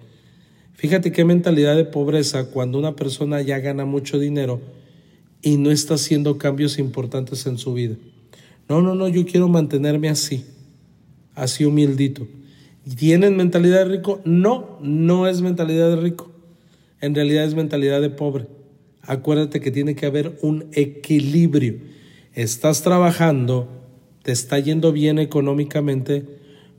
Fíjate 0.76 1.10
qué 1.10 1.24
mentalidad 1.24 1.74
de 1.74 1.86
pobreza 1.86 2.50
cuando 2.50 2.78
una 2.78 2.96
persona 2.96 3.40
ya 3.40 3.58
gana 3.60 3.86
mucho 3.86 4.18
dinero 4.18 4.60
y 5.40 5.56
no 5.56 5.70
está 5.70 5.94
haciendo 5.94 6.36
cambios 6.36 6.78
importantes 6.78 7.46
en 7.46 7.56
su 7.56 7.72
vida. 7.72 7.96
No, 8.68 8.82
no, 8.82 8.94
no, 8.94 9.08
yo 9.08 9.24
quiero 9.24 9.48
mantenerme 9.48 10.10
así, 10.10 10.44
así 11.34 11.64
humildito. 11.64 12.26
¿Tienen 12.96 13.36
mentalidad 13.36 13.86
de 13.86 13.96
rico? 13.96 14.20
No, 14.24 14.78
no 14.82 15.26
es 15.26 15.40
mentalidad 15.40 15.88
de 15.88 15.96
rico. 15.96 16.30
En 17.00 17.14
realidad 17.14 17.44
es 17.44 17.54
mentalidad 17.54 18.02
de 18.02 18.10
pobre. 18.10 18.46
Acuérdate 19.00 19.60
que 19.60 19.70
tiene 19.70 19.94
que 19.94 20.04
haber 20.04 20.38
un 20.42 20.66
equilibrio. 20.72 21.76
Estás 22.34 22.82
trabajando, 22.82 23.68
te 24.22 24.32
está 24.32 24.58
yendo 24.58 24.92
bien 24.92 25.18
económicamente, 25.18 26.24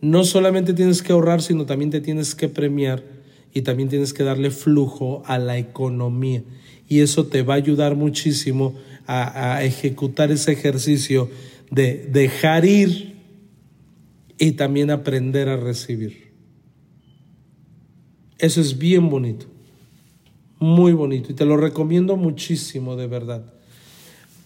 no 0.02 0.24
solamente 0.24 0.74
tienes 0.74 1.02
que 1.02 1.14
ahorrar, 1.14 1.42
sino 1.42 1.66
también 1.66 1.90
te 1.90 2.02
tienes 2.02 2.36
que 2.36 2.48
premiar 2.48 3.17
y 3.58 3.63
también 3.63 3.89
tienes 3.89 4.13
que 4.13 4.24
darle 4.24 4.52
flujo 4.52 5.24
a 5.26 5.39
la 5.39 5.58
economía. 5.58 6.43
Y 6.88 7.00
eso 7.00 7.26
te 7.26 7.41
va 7.41 7.56
a 7.56 7.58
ayudar 7.58 7.96
muchísimo 7.96 8.76
a, 9.08 9.63
ejecutar 9.63 10.32
ese 10.32 10.52
ejercicio 10.52 11.28
de 11.72 12.08
dejar 12.12 12.65
ir 12.65 13.15
y 14.38 14.52
también 14.52 14.91
aprender 14.91 15.50
a 15.50 15.58
recibir. 15.58 16.28
Eso 18.38 18.62
es 18.62 18.78
bien 18.78 19.10
bonito, 19.10 19.48
muy 20.60 20.91
bonito 20.91 21.32
y 21.32 21.36
te 21.36 21.46
lo 21.46 21.58
recomiendo 21.58 22.15
muchísimo 22.15 22.96
de 22.96 23.08
verdad. 23.08 23.54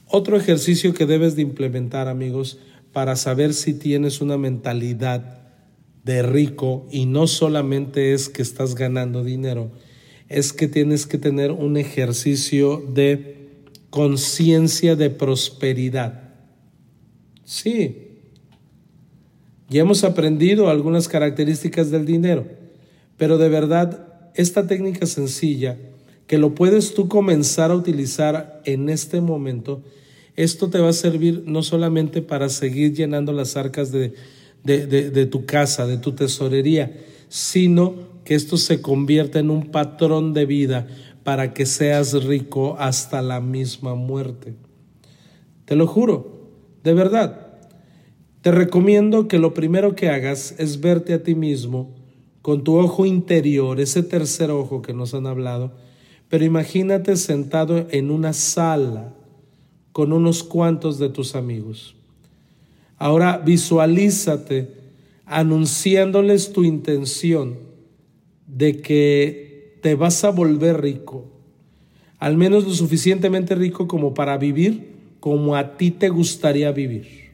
Otro 0.07 0.37
ejercicio 0.37 0.93
que 0.93 1.05
debes 1.05 1.35
de 1.35 1.41
implementar 1.41 2.07
amigos 2.07 2.59
para 2.93 3.17
saber 3.17 3.53
si 3.53 3.73
tienes 3.73 4.21
una 4.21 4.37
mentalidad 4.37 5.40
de 6.03 6.23
rico 6.23 6.87
y 6.91 7.05
no 7.05 7.27
solamente 7.27 8.13
es 8.13 8.29
que 8.29 8.41
estás 8.41 8.75
ganando 8.75 9.23
dinero, 9.23 9.71
es 10.29 10.53
que 10.53 10.67
tienes 10.67 11.05
que 11.05 11.17
tener 11.17 11.51
un 11.51 11.77
ejercicio 11.77 12.83
de 12.93 13.49
conciencia 13.89 14.95
de 14.95 15.09
prosperidad. 15.09 16.35
Sí, 17.43 18.07
ya 19.69 19.81
hemos 19.81 20.03
aprendido 20.03 20.69
algunas 20.69 21.07
características 21.07 21.91
del 21.91 22.05
dinero, 22.05 22.45
pero 23.17 23.37
de 23.37 23.49
verdad 23.49 24.07
esta 24.35 24.67
técnica 24.67 25.05
sencilla 25.05 25.77
que 26.27 26.37
lo 26.37 26.55
puedes 26.55 26.93
tú 26.93 27.09
comenzar 27.09 27.71
a 27.71 27.75
utilizar 27.75 28.61
en 28.63 28.87
este 28.87 29.19
momento, 29.19 29.83
esto 30.37 30.69
te 30.69 30.79
va 30.79 30.89
a 30.89 30.93
servir 30.93 31.43
no 31.45 31.61
solamente 31.61 32.21
para 32.21 32.47
seguir 32.47 32.93
llenando 32.93 33.33
las 33.33 33.57
arcas 33.57 33.91
de 34.63 34.85
de, 34.85 35.25
tu 35.25 35.45
casa, 35.45 35.87
de 35.87 35.97
tu 35.97 36.13
tesorería, 36.13 36.91
sino 37.29 37.95
que 38.23 38.35
esto 38.35 38.57
se 38.57 38.81
convierta 38.81 39.39
en 39.39 39.49
un 39.49 39.71
patrón 39.71 40.33
de 40.33 40.45
vida 40.45 40.87
para 41.23 41.53
que 41.53 41.65
seas 41.65 42.23
rico 42.23 42.75
hasta 42.79 43.21
la 43.21 43.41
misma 43.41 43.95
muerte. 43.95 44.55
Te 45.65 45.75
lo 45.75 45.87
juro, 45.87 46.49
de 46.83 46.93
verdad. 46.93 47.47
Te 48.41 48.51
recomiendo 48.51 49.27
que 49.27 49.37
lo 49.37 49.53
primero 49.53 49.95
que 49.95 50.09
hagas 50.09 50.55
es 50.57 50.81
verte 50.81 51.13
a 51.13 51.23
ti 51.23 51.35
mismo 51.35 51.93
con 52.41 52.63
tu 52.63 52.77
ojo 52.77 53.05
interior, 53.05 53.79
ese 53.79 54.01
tercer 54.01 54.49
ojo 54.49 54.81
que 54.81 54.93
nos 54.93 55.13
han 55.13 55.27
hablado, 55.27 55.73
Pero 56.27 56.45
imagínate 56.45 57.17
sentado 57.17 57.87
en 57.91 58.09
una 58.09 58.31
sala 58.31 59.13
con 59.91 60.13
unos 60.13 60.43
cuantos 60.43 60.97
de 60.97 61.09
tus 61.09 61.35
amigos. 61.35 61.95
Ahora 63.01 63.39
visualízate 63.39 64.75
anunciándoles 65.25 66.53
tu 66.53 66.63
intención 66.63 67.57
de 68.45 68.79
que 68.79 69.79
te 69.81 69.95
vas 69.95 70.23
a 70.23 70.29
volver 70.29 70.81
rico, 70.81 71.25
al 72.19 72.37
menos 72.37 72.63
lo 72.63 72.75
suficientemente 72.75 73.55
rico 73.55 73.87
como 73.87 74.13
para 74.13 74.37
vivir 74.37 75.15
como 75.19 75.55
a 75.55 75.77
ti 75.77 75.89
te 75.89 76.09
gustaría 76.09 76.71
vivir. 76.71 77.31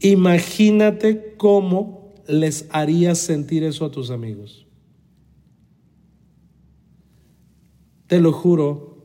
Imagínate 0.00 1.36
cómo 1.36 2.12
les 2.26 2.66
harías 2.70 3.18
sentir 3.18 3.62
eso 3.62 3.84
a 3.84 3.92
tus 3.92 4.10
amigos. 4.10 4.66
Te 8.08 8.18
lo 8.18 8.32
juro 8.32 8.98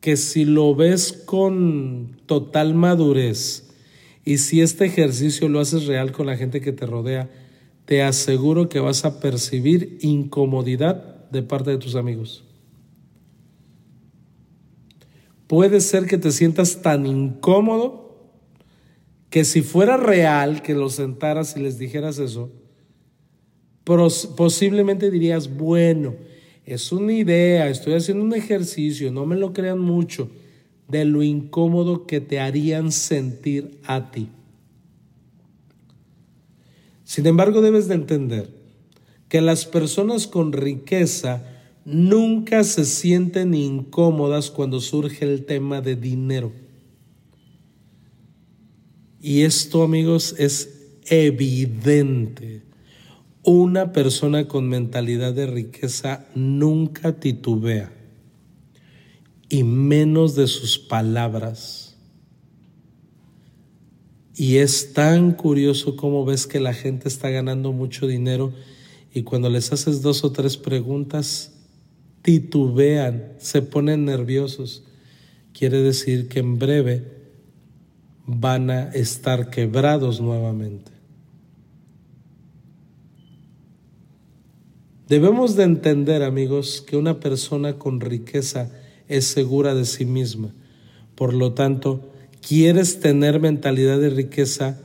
que 0.00 0.16
si 0.16 0.44
lo 0.44 0.74
ves 0.74 1.12
con 1.12 2.16
total 2.26 2.74
madurez 2.74 3.65
y 4.26 4.38
si 4.38 4.60
este 4.60 4.86
ejercicio 4.86 5.48
lo 5.48 5.60
haces 5.60 5.86
real 5.86 6.10
con 6.10 6.26
la 6.26 6.36
gente 6.36 6.60
que 6.60 6.72
te 6.72 6.84
rodea, 6.84 7.30
te 7.84 8.02
aseguro 8.02 8.68
que 8.68 8.80
vas 8.80 9.04
a 9.04 9.20
percibir 9.20 9.98
incomodidad 10.00 11.30
de 11.30 11.44
parte 11.44 11.70
de 11.70 11.78
tus 11.78 11.94
amigos. 11.94 12.44
Puede 15.46 15.80
ser 15.80 16.06
que 16.06 16.18
te 16.18 16.32
sientas 16.32 16.82
tan 16.82 17.06
incómodo 17.06 18.34
que 19.30 19.44
si 19.44 19.62
fuera 19.62 19.96
real 19.96 20.60
que 20.60 20.74
los 20.74 20.94
sentaras 20.94 21.56
y 21.56 21.60
les 21.60 21.78
dijeras 21.78 22.18
eso, 22.18 22.50
posiblemente 23.84 25.08
dirías, 25.08 25.56
bueno, 25.56 26.16
es 26.64 26.90
una 26.90 27.12
idea, 27.12 27.68
estoy 27.68 27.94
haciendo 27.94 28.24
un 28.24 28.34
ejercicio, 28.34 29.12
no 29.12 29.24
me 29.24 29.36
lo 29.36 29.52
crean 29.52 29.78
mucho, 29.78 30.28
de 30.88 31.04
lo 31.04 31.22
incómodo 31.22 32.06
que 32.06 32.20
te 32.20 32.40
harían 32.40 32.92
sentir 32.92 33.78
a 33.84 34.10
ti. 34.10 34.28
Sin 37.04 37.26
embargo, 37.26 37.60
debes 37.60 37.88
de 37.88 37.94
entender 37.94 38.50
que 39.28 39.40
las 39.40 39.64
personas 39.64 40.26
con 40.26 40.52
riqueza 40.52 41.42
nunca 41.84 42.64
se 42.64 42.84
sienten 42.84 43.54
incómodas 43.54 44.50
cuando 44.50 44.80
surge 44.80 45.24
el 45.24 45.44
tema 45.44 45.80
de 45.80 45.96
dinero. 45.96 46.52
Y 49.20 49.42
esto, 49.42 49.82
amigos, 49.82 50.34
es 50.38 50.76
evidente. 51.06 52.62
Una 53.42 53.92
persona 53.92 54.48
con 54.48 54.68
mentalidad 54.68 55.32
de 55.32 55.46
riqueza 55.46 56.26
nunca 56.34 57.20
titubea, 57.20 57.92
y 59.48 59.62
menos 59.62 60.34
de 60.34 60.46
sus 60.46 60.78
palabras 60.78 61.86
y 64.36 64.58
es 64.58 64.92
tan 64.92 65.32
curioso 65.32 65.96
cómo 65.96 66.26
ves 66.26 66.46
que 66.46 66.60
la 66.60 66.74
gente 66.74 67.08
está 67.08 67.30
ganando 67.30 67.72
mucho 67.72 68.06
dinero 68.06 68.52
y 69.14 69.22
cuando 69.22 69.48
les 69.48 69.72
haces 69.72 70.02
dos 70.02 70.24
o 70.24 70.32
tres 70.32 70.58
preguntas, 70.58 71.54
titubean, 72.20 73.32
se 73.38 73.62
ponen 73.62 74.04
nerviosos. 74.04 74.84
Quiere 75.54 75.80
decir 75.80 76.28
que 76.28 76.40
en 76.40 76.58
breve 76.58 77.04
van 78.26 78.68
a 78.68 78.90
estar 78.90 79.48
quebrados 79.48 80.20
nuevamente. 80.20 80.92
Debemos 85.08 85.56
de 85.56 85.62
entender, 85.62 86.22
amigos, 86.22 86.84
que 86.86 86.98
una 86.98 87.20
persona 87.20 87.78
con 87.78 88.00
riqueza 88.00 88.70
es 89.08 89.26
segura 89.26 89.74
de 89.74 89.84
sí 89.84 90.04
misma. 90.04 90.54
Por 91.14 91.34
lo 91.34 91.52
tanto, 91.52 92.12
quieres 92.46 93.00
tener 93.00 93.40
mentalidad 93.40 93.98
de 93.98 94.10
riqueza, 94.10 94.78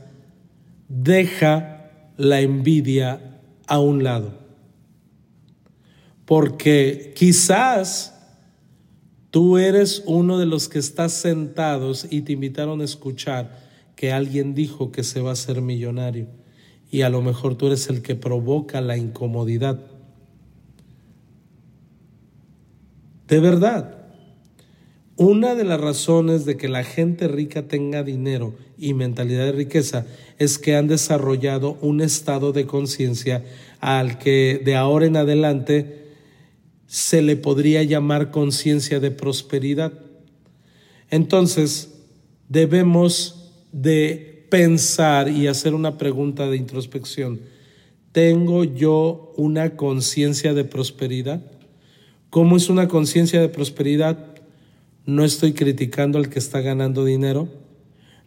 deja 0.88 1.91
la 2.17 2.41
envidia 2.41 3.39
a 3.67 3.79
un 3.79 4.03
lado. 4.03 4.39
Porque 6.25 7.13
quizás 7.15 8.15
tú 9.31 9.57
eres 9.57 10.03
uno 10.05 10.38
de 10.38 10.45
los 10.45 10.69
que 10.69 10.79
estás 10.79 11.13
sentados 11.13 12.07
y 12.10 12.21
te 12.21 12.34
invitaron 12.34 12.81
a 12.81 12.86
escuchar 12.86 13.60
que 13.95 14.12
alguien 14.12 14.53
dijo 14.53 14.91
que 14.91 15.03
se 15.03 15.21
va 15.21 15.31
a 15.31 15.36
ser 15.36 15.62
millonario 15.62 16.27
y 16.91 17.03
a 17.03 17.10
lo 17.10 17.21
mejor 17.21 17.55
tú 17.55 17.67
eres 17.67 17.89
el 17.89 18.01
que 18.01 18.15
provoca 18.15 18.81
la 18.81 18.97
incomodidad. 18.97 19.79
De 23.27 23.39
verdad, 23.39 24.01
una 25.15 25.56
de 25.56 25.63
las 25.63 25.80
razones 25.80 26.45
de 26.45 26.58
que 26.58 26.69
la 26.69 26.84
gente 26.84 27.28
rica 27.28 27.67
tenga 27.67 28.04
dinero 28.04 28.56
y 28.78 28.93
mentalidad 28.93 29.45
de 29.45 29.52
riqueza 29.52 30.06
es 30.39 30.58
que 30.58 30.76
han 30.76 30.88
desarrollado 30.88 31.78
un 31.82 32.02
estado 32.02 32.54
de 32.54 32.65
conciencia 32.65 33.43
al 33.80 34.17
que 34.17 34.62
de 34.63 34.76
ahora 34.76 35.06
en 35.06 35.17
adelante 35.17 36.02
se 36.88 37.21
le 37.21 37.36
podría 37.36 37.84
llamar 37.84 38.32
conciencia 38.32 39.00
de 39.00 39.12
prosperidad. 39.12 39.93
Entonces, 41.10 41.93
debemos 42.50 43.52
de 43.71 44.47
pensar 44.50 45.30
y 45.30 45.47
hacer 45.47 45.74
una 45.74 45.97
pregunta 45.97 46.50
de 46.50 46.58
introspección. 46.58 47.41
¿Tengo 48.12 48.65
yo 48.65 49.34
una 49.38 49.78
conciencia 49.78 50.54
de 50.54 50.65
prosperidad? 50.65 51.41
¿Cómo 52.30 52.58
es 52.58 52.69
una 52.69 52.88
conciencia 52.88 53.39
de 53.39 53.50
prosperidad? 53.50 54.31
No 55.06 55.24
estoy 55.24 55.54
criticando 55.54 56.18
al 56.18 56.30
que 56.30 56.40
está 56.40 56.62
ganando 56.62 57.06
dinero, 57.06 57.48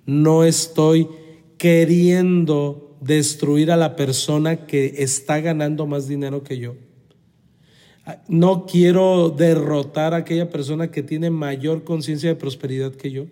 no 0.07 0.45
estoy 0.45 1.09
queriendo 1.59 2.97
destruir 3.01 3.71
a 3.71 3.77
la 3.77 3.97
persona 3.97 4.67
que 4.67 4.95
está 4.99 5.41
ganando 5.41 5.87
más 5.87 6.09
dinero 6.09 6.43
que 6.43 6.59
yo. 6.59 6.77
No 8.29 8.67
quiero 8.67 9.31
derrotar 9.31 10.13
a 10.13 10.19
aquella 10.19 10.51
persona 10.51 10.91
que 10.91 11.03
tiene 11.03 11.31
mayor 11.31 11.85
conciencia 11.85 12.29
de 12.29 12.37
prosperidad 12.37 12.93
que 12.93 13.11
yo. 13.11 13.27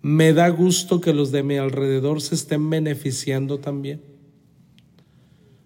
Me 0.00 0.32
da 0.32 0.48
gusto 0.48 1.00
que 1.00 1.12
los 1.12 1.32
de 1.32 1.42
mi 1.42 1.56
alrededor 1.56 2.20
se 2.20 2.34
estén 2.34 2.68
beneficiando 2.70 3.58
también. 3.58 4.02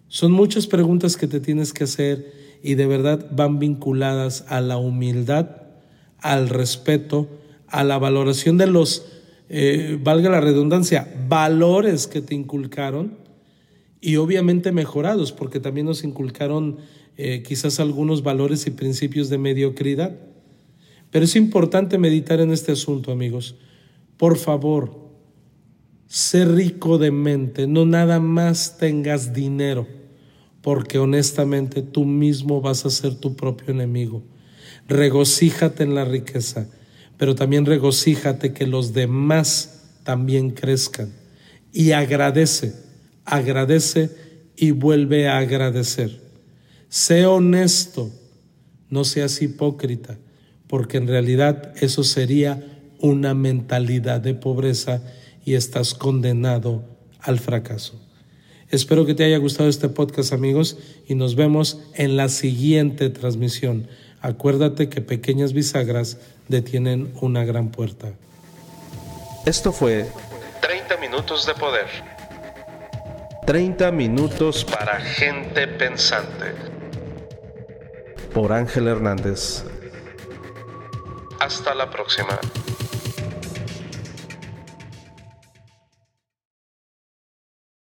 Son 0.09 0.33
muchas 0.33 0.67
preguntas 0.67 1.17
que 1.17 1.27
te 1.27 1.41
tienes 1.41 1.73
que 1.73 1.85
hacer 1.85 2.33
y 2.63 2.75
de 2.75 2.87
verdad 2.87 3.29
van 3.31 3.59
vinculadas 3.59 4.45
a 4.49 4.61
la 4.61 4.79
humildad 4.79 5.66
al 6.33 6.49
respeto, 6.49 7.29
a 7.69 7.85
la 7.85 7.99
valoración 7.99 8.59
de 8.59 8.67
los, 8.67 9.07
eh, 9.49 9.97
valga 10.03 10.29
la 10.29 10.41
redundancia, 10.41 11.09
valores 11.29 12.09
que 12.09 12.21
te 12.21 12.35
inculcaron 12.35 13.19
y 14.01 14.17
obviamente 14.17 14.73
mejorados, 14.73 15.31
porque 15.31 15.61
también 15.61 15.87
nos 15.87 16.03
inculcaron 16.03 16.79
eh, 17.17 17.45
quizás 17.47 17.79
algunos 17.79 18.25
valores 18.25 18.67
y 18.67 18.73
principios 18.73 19.29
de 19.31 19.39
mediocridad. 19.39 20.17
Pero 21.11 21.25
es 21.25 21.37
importante 21.37 21.97
meditar 21.97 22.41
en 22.41 22.51
este 22.51 22.73
asunto, 22.73 23.13
amigos. 23.13 23.55
Por 24.17 24.37
favor, 24.37 24.99
sé 26.09 26.45
rico 26.45 26.99
de 26.99 27.13
mente, 27.13 27.69
no 27.69 27.87
nada 27.87 28.19
más 28.19 28.79
tengas 28.79 29.33
dinero, 29.33 29.87
porque 30.61 30.99
honestamente 30.99 31.83
tú 31.83 32.05
mismo 32.05 32.61
vas 32.61 32.85
a 32.85 32.91
ser 32.91 33.15
tu 33.15 33.37
propio 33.37 33.73
enemigo 33.73 34.25
regocíjate 34.89 35.83
en 35.83 35.95
la 35.95 36.05
riqueza, 36.05 36.69
pero 37.17 37.35
también 37.35 37.67
regocíjate 37.67 38.53
que 38.53 38.67
los 38.67 38.93
demás 38.93 39.83
también 40.03 40.51
crezcan. 40.51 41.13
Y 41.73 41.93
agradece, 41.93 42.75
agradece 43.25 44.11
y 44.57 44.71
vuelve 44.71 45.29
a 45.29 45.39
agradecer. 45.39 46.21
Sé 46.89 47.27
honesto, 47.27 48.11
no 48.89 49.05
seas 49.05 49.43
hipócrita, 49.43 50.19
porque 50.69 50.99
en 50.99 51.09
realidad 51.09 51.75
eso 51.81 52.05
sería 52.05 52.65
una 52.99 53.35
mentalidad 53.35 54.21
de 54.21 54.35
pobreza 54.35 55.03
y 55.45 55.55
estás 55.55 55.95
condenado 55.95 56.85
al 57.21 57.39
fracaso. 57.39 58.01
Espero 58.69 59.07
que 59.07 59.15
te 59.15 59.25
haya 59.25 59.39
gustado 59.39 59.69
este 59.69 59.89
podcast 59.89 60.33
amigos 60.33 60.77
y 61.07 61.15
nos 61.15 61.37
vemos 61.37 61.79
en 61.95 62.17
la 62.17 62.29
siguiente 62.29 63.11
transmisión. 63.11 63.87
Acuérdate 64.23 64.89
que 64.89 65.01
pequeñas 65.01 65.53
bisagras 65.53 66.19
detienen 66.49 67.13
una 67.21 67.45
gran 67.45 67.69
puerta. 67.69 68.09
Esto 69.45 69.73
fue 69.73 70.07
30 70.61 70.97
minutos 70.97 71.47
de 71.47 71.55
poder. 71.55 71.87
30 73.47 73.93
minutos 73.93 74.65
para 74.65 75.01
gente 75.01 75.69
pensante. 75.69 76.53
Por 78.35 78.53
Ángel 78.53 78.89
Hernández. 78.89 79.65
Hasta 81.39 81.75
la 81.75 81.89
próxima. 81.89 82.41